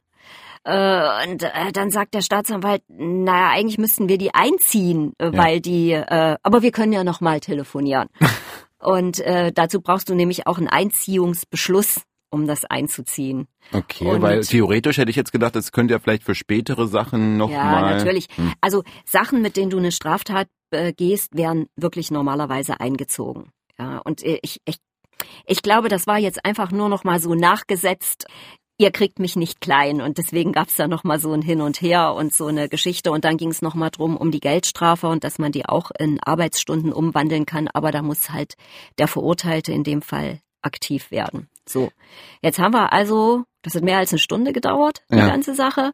Äh, 0.64 1.30
und 1.30 1.44
äh, 1.44 1.72
dann 1.72 1.92
sagt 1.92 2.16
der 2.16 2.22
Staatsanwalt, 2.22 2.82
naja, 2.88 3.50
eigentlich 3.52 3.78
müssten 3.78 4.10
wir 4.10 4.18
die 4.18 4.34
einziehen, 4.34 5.14
äh, 5.20 5.26
ja. 5.26 5.38
weil 5.38 5.62
die, 5.62 5.92
äh, 5.92 6.38
aber 6.42 6.64
wir 6.64 6.72
können 6.72 6.94
ja 6.94 7.04
nochmal 7.04 7.40
telefonieren. 7.40 8.10
und 8.80 9.20
äh, 9.20 9.52
dazu 9.52 9.82
brauchst 9.82 10.10
du 10.10 10.16
nämlich 10.16 10.48
auch 10.48 10.58
einen 10.58 10.68
Einziehungsbeschluss 10.68 12.02
um 12.36 12.48
das 12.48 12.66
einzuziehen. 12.66 13.48
Okay, 13.72 14.06
und 14.06 14.22
weil 14.22 14.42
theoretisch 14.42 14.98
hätte 14.98 15.10
ich 15.10 15.16
jetzt 15.16 15.32
gedacht, 15.32 15.56
das 15.56 15.72
könnte 15.72 15.94
ja 15.94 16.00
vielleicht 16.00 16.24
für 16.24 16.36
spätere 16.36 16.86
Sachen 16.86 17.38
noch 17.38 17.50
ja, 17.50 17.64
mal. 17.64 17.92
Ja, 17.92 17.98
natürlich. 17.98 18.28
Hm. 18.36 18.52
Also 18.60 18.84
Sachen, 19.06 19.42
mit 19.42 19.56
denen 19.56 19.70
du 19.70 19.78
eine 19.78 19.94
Straftat 19.94 20.50
äh, 20.72 20.92
gehst, 20.92 21.36
werden 21.36 21.68
wirklich 21.78 22.12
normalerweise 22.12 22.82
eingezogen. 22.82 23.52
Ja, 23.80 24.00
und 24.00 24.22
ich, 24.22 24.60
ich, 24.66 24.78
ich 25.46 25.62
glaube, 25.62 25.88
das 25.88 26.08
war 26.08 26.20
jetzt 26.20 26.46
einfach 26.46 26.72
nur 26.72 26.90
noch 26.90 27.06
mal 27.06 27.22
so 27.22 27.36
nachgesetzt. 27.36 28.26
Ihr 28.78 28.92
kriegt 28.92 29.20
mich 29.20 29.38
nicht 29.38 29.62
klein 29.62 30.02
und 30.02 30.18
deswegen 30.18 30.52
gab 30.52 30.68
es 30.68 30.76
da 30.76 30.90
noch 30.90 31.06
mal 31.06 31.18
so 31.18 31.32
ein 31.32 31.42
Hin 31.42 31.62
und 31.62 31.82
Her 31.82 32.14
und 32.14 32.34
so 32.34 32.48
eine 32.48 32.68
Geschichte 32.68 33.12
und 33.12 33.24
dann 33.24 33.38
ging 33.38 33.50
es 33.50 33.62
noch 33.62 33.76
mal 33.76 33.90
drum 33.90 34.18
um 34.18 34.32
die 34.32 34.42
Geldstrafe 34.42 35.08
und 35.08 35.24
dass 35.24 35.40
man 35.40 35.54
die 35.54 35.66
auch 35.66 35.92
in 35.98 36.20
Arbeitsstunden 36.22 36.92
umwandeln 36.92 37.46
kann, 37.46 37.70
aber 37.70 37.92
da 37.94 38.02
muss 38.02 38.32
halt 38.32 38.56
der 38.98 39.08
Verurteilte 39.08 39.72
in 39.72 39.86
dem 39.86 40.02
Fall 40.02 40.42
aktiv 40.62 41.10
werden. 41.10 41.48
So, 41.68 41.92
jetzt 42.42 42.60
haben 42.60 42.74
wir 42.74 42.94
also, 42.94 43.44
das 43.62 43.76
hat 43.76 43.84
mehr 43.84 43.98
als 43.98 44.12
eine 44.12 44.20
Stunde 44.20 44.54
gedauert, 44.54 45.04
die 45.12 45.18
ja. 45.18 45.28
ganze 45.28 45.56
Sache. 45.56 45.92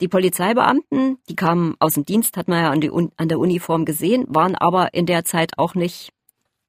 Die 0.00 0.08
Polizeibeamten, 0.08 1.18
die 1.28 1.36
kamen 1.36 1.76
aus 1.78 1.94
dem 1.94 2.04
Dienst, 2.04 2.36
hat 2.36 2.48
man 2.48 2.62
ja 2.62 2.70
an, 2.70 2.80
die, 2.80 2.90
an 2.90 3.28
der 3.28 3.38
Uniform 3.38 3.84
gesehen, 3.84 4.26
waren 4.28 4.54
aber 4.54 4.92
in 4.94 5.06
der 5.06 5.24
Zeit 5.24 5.58
auch 5.58 5.74
nicht 5.74 6.12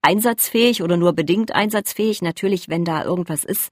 einsatzfähig 0.01 0.83
oder 0.83 0.97
nur 0.97 1.13
bedingt 1.13 1.53
einsatzfähig. 1.53 2.21
Natürlich, 2.21 2.69
wenn 2.69 2.85
da 2.85 3.03
irgendwas 3.03 3.43
ist, 3.43 3.71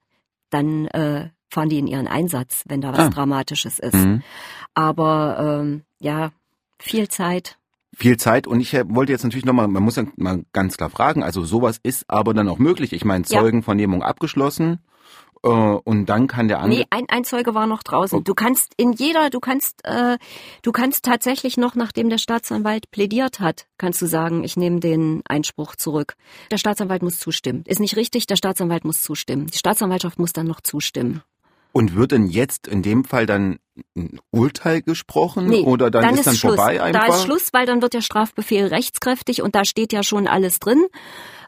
dann 0.50 0.88
äh, 0.88 1.30
fahren 1.50 1.70
die 1.70 1.80
in 1.80 1.88
ihren 1.88 2.08
Einsatz, 2.08 2.64
wenn 2.68 2.82
da 2.82 2.92
was 2.92 3.00
ah. 3.00 3.10
Dramatisches 3.10 3.80
ist. 3.80 3.94
Mhm. 3.94 4.24
Aber 4.74 5.62
ähm, 5.62 5.84
ja, 6.00 6.32
viel 6.80 7.08
Zeit, 7.08 7.58
viel 7.96 8.18
Zeit 8.18 8.48
und 8.48 8.60
ich 8.60 8.74
wollte 8.74 9.12
jetzt 9.12 9.24
natürlich 9.24 9.46
nochmal, 9.46 9.68
man 9.68 9.84
muss 9.84 9.96
ja 9.96 10.04
mal 10.16 10.44
ganz 10.52 10.78
klar 10.78 10.90
fragen, 10.90 11.24
also 11.24 11.44
sowas 11.44 11.80
ist 11.84 12.06
aber 12.08 12.34
dann 12.34 12.48
auch 12.48 12.60
möglich. 12.60 12.94
Ich 12.94 13.06
meine, 13.06 13.24
Zeugenvernehmung 13.24 14.02
ja. 14.02 14.08
abgeschlossen 14.08 14.80
äh, 15.44 15.48
und 15.50 16.06
dann 16.08 16.28
kann 16.28 16.48
der 16.48 16.60
andere. 16.60 16.80
Nee, 16.80 16.88
ein, 16.90 17.06
ein 17.10 17.24
Zeuge 17.24 17.54
war 17.54 17.68
noch 17.68 17.84
draußen. 17.84 18.20
Oh. 18.20 18.22
Du 18.22 18.34
kannst 18.34 18.74
in 18.78 18.94
jeder, 18.94 19.30
du 19.30 19.40
kannst, 19.40 19.86
äh, 19.86 20.18
du 20.62 20.72
kannst 20.72 21.06
tatsächlich 21.06 21.58
noch, 21.58 21.76
nachdem 21.76 22.10
der 22.10 22.18
Staatsanwalt 22.18 22.90
plädiert 22.92 23.40
hat, 23.40 23.68
kannst 23.78 24.02
du 24.02 24.06
sagen, 24.06 24.44
ich 24.44 24.58
nehme 24.58 24.80
den 24.80 25.22
Einspruch 25.28 25.76
zurück. 25.76 26.16
Der 26.52 26.58
Staatsanwalt 26.58 27.04
muss 27.04 27.20
zustimmen. 27.20 27.64
Ist 27.68 27.80
nicht 27.80 27.96
richtig, 27.96 28.26
der 28.26 28.38
Staatsanwalt 28.38 28.86
muss 28.86 29.04
zustimmen. 29.04 29.48
Die 29.48 29.58
Staatsanwaltschaft 29.58 30.18
muss 30.18 30.34
dann 30.34 30.48
noch 30.48 30.62
zustimmen. 30.62 31.22
Und 31.76 31.96
wird 31.96 32.12
denn 32.12 32.28
jetzt 32.28 32.68
in 32.68 32.84
dem 32.84 33.04
Fall 33.04 33.26
dann 33.26 33.58
ein 33.98 34.20
Urteil 34.30 34.84
gesprochen 34.84 35.48
nee, 35.48 35.64
oder 35.64 35.90
dann, 35.90 36.04
dann 36.04 36.16
ist 36.16 36.28
dann 36.28 36.36
Schluss. 36.36 36.56
vorbei 36.56 36.82
einfach? 36.82 37.08
Da 37.08 37.16
ist 37.16 37.24
Schluss, 37.24 37.50
weil 37.52 37.66
dann 37.66 37.82
wird 37.82 37.96
der 37.96 38.02
Strafbefehl 38.02 38.68
rechtskräftig 38.68 39.42
und 39.42 39.56
da 39.56 39.66
steht 39.66 39.92
ja 39.92 40.04
schon 40.04 40.28
alles 40.28 40.60
drin 40.60 40.86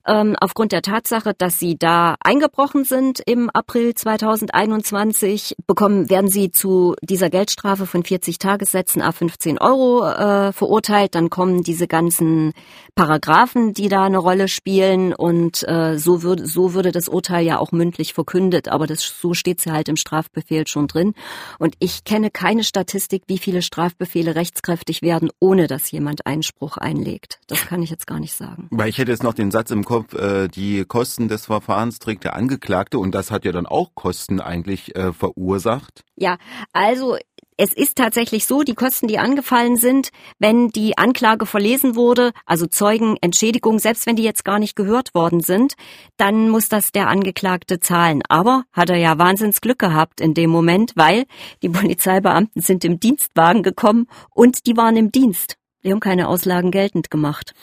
ähm, 0.07 0.35
aufgrund 0.39 0.71
der 0.71 0.81
Tatsache, 0.81 1.33
dass 1.37 1.59
sie 1.59 1.77
da 1.77 2.15
eingebrochen 2.19 2.83
sind 2.83 3.21
im 3.25 3.49
April 3.49 3.93
2021, 3.95 5.55
bekommen, 5.67 6.09
werden 6.09 6.29
sie 6.29 6.51
zu 6.51 6.95
dieser 7.01 7.29
Geldstrafe 7.29 7.85
von 7.85 8.03
40 8.03 8.39
Tagessätzen 8.39 9.01
a 9.01 9.11
15 9.11 9.57
Euro 9.57 10.05
äh, 10.05 10.51
verurteilt. 10.51 11.15
Dann 11.15 11.29
kommen 11.29 11.63
diese 11.63 11.87
ganzen 11.87 12.53
Paragraphen, 12.95 13.73
die 13.73 13.89
da 13.89 14.03
eine 14.03 14.17
Rolle 14.17 14.47
spielen 14.47 15.13
und 15.13 15.67
äh, 15.67 15.97
so 15.97 16.23
würde 16.23 16.45
so 16.45 16.73
würde 16.73 16.91
das 16.91 17.09
Urteil 17.09 17.45
ja 17.45 17.59
auch 17.59 17.71
mündlich 17.71 18.13
verkündet, 18.13 18.67
aber 18.67 18.87
das 18.87 19.01
so 19.01 19.33
steht 19.33 19.65
ja 19.65 19.73
halt 19.73 19.89
im 19.89 19.95
Strafbefehl 19.95 20.67
schon 20.67 20.87
drin. 20.87 21.13
Und 21.59 21.75
ich 21.79 22.03
kenne 22.03 22.29
keine 22.29 22.63
Statistik, 22.63 23.23
wie 23.27 23.37
viele 23.37 23.61
Strafbefehle 23.61 24.35
rechtskräftig 24.35 25.01
werden, 25.01 25.29
ohne 25.39 25.67
dass 25.67 25.91
jemand 25.91 26.25
Einspruch 26.25 26.77
einlegt. 26.77 27.39
Das 27.47 27.65
kann 27.65 27.81
ich 27.81 27.89
jetzt 27.89 28.07
gar 28.07 28.19
nicht 28.19 28.33
sagen. 28.33 28.67
Weil 28.71 28.89
ich 28.89 28.97
hätte 28.97 29.11
jetzt 29.11 29.23
noch 29.23 29.33
den 29.33 29.51
Satz 29.51 29.71
im 29.71 29.85
Kopf, 29.85 29.94
Kopf, 29.95 30.13
äh, 30.13 30.49
die 30.49 30.83
Kosten 30.83 31.29
des 31.29 31.45
Verfahrens 31.45 31.99
trägt 31.99 32.25
der 32.25 32.35
Angeklagte 32.35 32.99
und 32.99 33.15
das 33.15 33.31
hat 33.31 33.45
ja 33.45 33.53
dann 33.53 33.65
auch 33.65 33.95
Kosten 33.95 34.41
eigentlich 34.41 34.93
äh, 34.95 35.13
verursacht. 35.13 36.03
Ja, 36.17 36.37
also 36.73 37.17
es 37.55 37.71
ist 37.71 37.95
tatsächlich 37.95 38.45
so, 38.45 38.63
die 38.63 38.73
Kosten, 38.73 39.07
die 39.07 39.19
angefallen 39.19 39.77
sind, 39.77 40.09
wenn 40.37 40.67
die 40.67 40.97
Anklage 40.97 41.45
verlesen 41.45 41.95
wurde, 41.95 42.33
also 42.45 42.67
Zeugenentschädigung, 42.67 43.79
selbst 43.79 44.05
wenn 44.05 44.17
die 44.17 44.23
jetzt 44.23 44.43
gar 44.43 44.59
nicht 44.59 44.75
gehört 44.75 45.15
worden 45.15 45.39
sind, 45.39 45.75
dann 46.17 46.49
muss 46.49 46.67
das 46.67 46.91
der 46.91 47.07
Angeklagte 47.07 47.79
zahlen. 47.79 48.21
Aber 48.27 48.63
hat 48.73 48.89
er 48.89 48.97
ja 48.97 49.17
wahnsinns 49.17 49.61
Glück 49.61 49.79
gehabt 49.79 50.19
in 50.19 50.33
dem 50.33 50.49
Moment, 50.49 50.91
weil 50.95 51.23
die 51.61 51.69
Polizeibeamten 51.69 52.61
sind 52.61 52.83
im 52.83 52.99
Dienstwagen 52.99 53.63
gekommen 53.63 54.07
und 54.31 54.67
die 54.67 54.75
waren 54.75 54.97
im 54.97 55.13
Dienst. 55.13 55.55
Die 55.85 55.91
haben 55.91 55.99
keine 55.99 56.27
Auslagen 56.27 56.71
geltend 56.71 57.11
gemacht. 57.11 57.53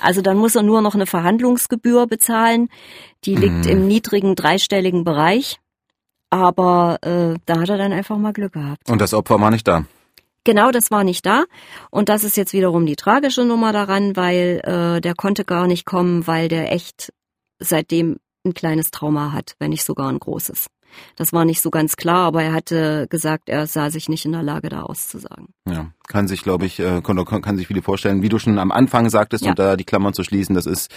Also 0.00 0.22
dann 0.22 0.36
muss 0.36 0.54
er 0.54 0.62
nur 0.62 0.80
noch 0.80 0.94
eine 0.94 1.06
Verhandlungsgebühr 1.06 2.06
bezahlen. 2.06 2.68
Die 3.24 3.34
liegt 3.34 3.66
mhm. 3.66 3.70
im 3.70 3.86
niedrigen 3.88 4.36
dreistelligen 4.36 5.04
Bereich. 5.04 5.58
Aber 6.30 6.98
äh, 7.02 7.38
da 7.44 7.60
hat 7.60 7.68
er 7.68 7.76
dann 7.76 7.92
einfach 7.92 8.16
mal 8.16 8.32
Glück 8.32 8.52
gehabt. 8.52 8.88
Und 8.88 9.00
das 9.00 9.12
Opfer 9.12 9.40
war 9.40 9.50
nicht 9.50 9.68
da? 9.68 9.84
Genau, 10.44 10.70
das 10.70 10.90
war 10.90 11.04
nicht 11.04 11.26
da. 11.26 11.44
Und 11.90 12.08
das 12.08 12.24
ist 12.24 12.36
jetzt 12.36 12.52
wiederum 12.52 12.86
die 12.86 12.96
tragische 12.96 13.44
Nummer 13.44 13.72
daran, 13.72 14.16
weil 14.16 14.60
äh, 14.64 15.00
der 15.00 15.14
konnte 15.14 15.44
gar 15.44 15.66
nicht 15.66 15.84
kommen, 15.84 16.26
weil 16.26 16.48
der 16.48 16.72
echt 16.72 17.12
seitdem 17.58 18.18
ein 18.44 18.54
kleines 18.54 18.90
Trauma 18.90 19.32
hat, 19.32 19.54
wenn 19.58 19.70
nicht 19.70 19.84
sogar 19.84 20.08
ein 20.08 20.18
großes. 20.18 20.66
Das 21.16 21.32
war 21.32 21.44
nicht 21.44 21.60
so 21.62 21.70
ganz 21.70 21.96
klar, 21.96 22.26
aber 22.26 22.42
er 22.42 22.52
hatte 22.52 23.06
gesagt, 23.08 23.48
er 23.48 23.66
sah 23.66 23.90
sich 23.90 24.08
nicht 24.08 24.24
in 24.24 24.32
der 24.32 24.42
Lage, 24.42 24.68
da 24.68 24.82
auszusagen. 24.82 25.48
Ja, 25.66 25.90
kann 26.12 26.28
sich, 26.28 26.42
glaube 26.42 26.66
ich, 26.66 26.78
äh, 26.78 27.00
kann, 27.00 27.24
kann 27.24 27.56
sich 27.56 27.66
viele 27.66 27.82
vorstellen. 27.82 28.22
Wie 28.22 28.28
du 28.28 28.38
schon 28.38 28.58
am 28.58 28.70
Anfang 28.70 29.08
sagtest, 29.08 29.44
ja. 29.44 29.50
und 29.50 29.58
da 29.58 29.76
die 29.76 29.84
Klammern 29.84 30.12
zu 30.12 30.22
schließen, 30.22 30.54
das 30.54 30.66
ist 30.66 30.90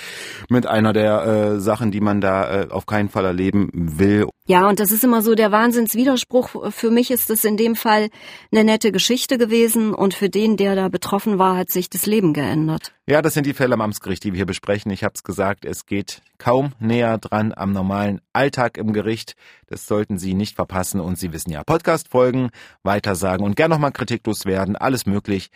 mit 0.49 0.67
einer 0.67 0.91
der 0.91 1.23
äh, 1.25 1.59
Sachen, 1.59 1.91
die 1.91 2.01
man 2.01 2.19
da 2.19 2.63
äh, 2.63 2.67
auf 2.69 2.85
keinen 2.85 3.09
Fall 3.09 3.25
erleben 3.25 3.69
will. 3.73 4.27
Ja, 4.47 4.67
und 4.69 4.79
das 4.79 4.91
ist 4.91 5.03
immer 5.03 5.23
so 5.23 5.33
der 5.33 5.51
Wahnsinnswiderspruch. 5.51 6.71
Für 6.71 6.91
mich 6.91 7.09
ist 7.09 7.31
es 7.31 7.45
in 7.45 7.57
dem 7.57 7.75
Fall 7.75 8.09
eine 8.51 8.63
nette 8.63 8.91
Geschichte 8.91 9.39
gewesen 9.39 9.93
und 9.93 10.13
für 10.13 10.29
den, 10.29 10.57
der 10.57 10.75
da 10.75 10.89
betroffen 10.89 11.39
war, 11.39 11.57
hat 11.57 11.71
sich 11.71 11.89
das 11.89 12.05
Leben 12.05 12.33
geändert. 12.33 12.93
Ja, 13.07 13.21
das 13.21 13.33
sind 13.33 13.45
die 13.45 13.53
Fälle 13.53 13.73
am 13.73 13.81
Amtsgericht, 13.81 14.23
die 14.23 14.33
wir 14.33 14.37
hier 14.37 14.45
besprechen. 14.45 14.91
Ich 14.91 15.03
habe 15.03 15.13
es 15.15 15.23
gesagt, 15.23 15.63
es 15.63 15.85
geht 15.85 16.21
kaum 16.37 16.73
näher 16.79 17.17
dran 17.17 17.53
am 17.55 17.71
normalen 17.71 18.19
Alltag 18.33 18.77
im 18.77 18.93
Gericht. 18.93 19.35
Das 19.67 19.87
sollten 19.87 20.17
Sie 20.17 20.33
nicht 20.33 20.55
verpassen 20.55 20.99
und 20.99 21.17
Sie 21.17 21.33
wissen 21.33 21.51
ja, 21.51 21.63
Podcast 21.63 22.09
folgen, 22.09 22.49
weitersagen 22.83 23.45
und 23.45 23.55
gern 23.55 23.71
nochmal 23.71 23.91
kritiklos 23.91 24.45
werden, 24.45 24.75
alles 24.75 25.04
alles 25.05 25.05
möglich. 25.05 25.51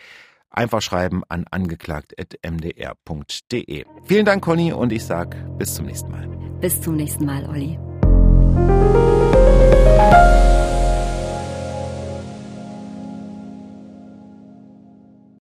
Einfach 0.52 0.82
schreiben 0.82 1.22
an 1.30 1.46
angeklagt.mdr.de. 1.50 3.86
Vielen 4.06 4.26
Dank, 4.26 4.44
Conny, 4.44 4.74
und 4.74 4.92
ich 4.92 5.06
sage 5.06 5.38
bis 5.58 5.76
zum 5.76 5.86
nächsten 5.86 6.12
Mal. 6.12 6.28
Bis 6.60 6.82
zum 6.82 6.96
nächsten 6.96 7.26
Mal, 7.26 7.48
Olli. 7.48 7.78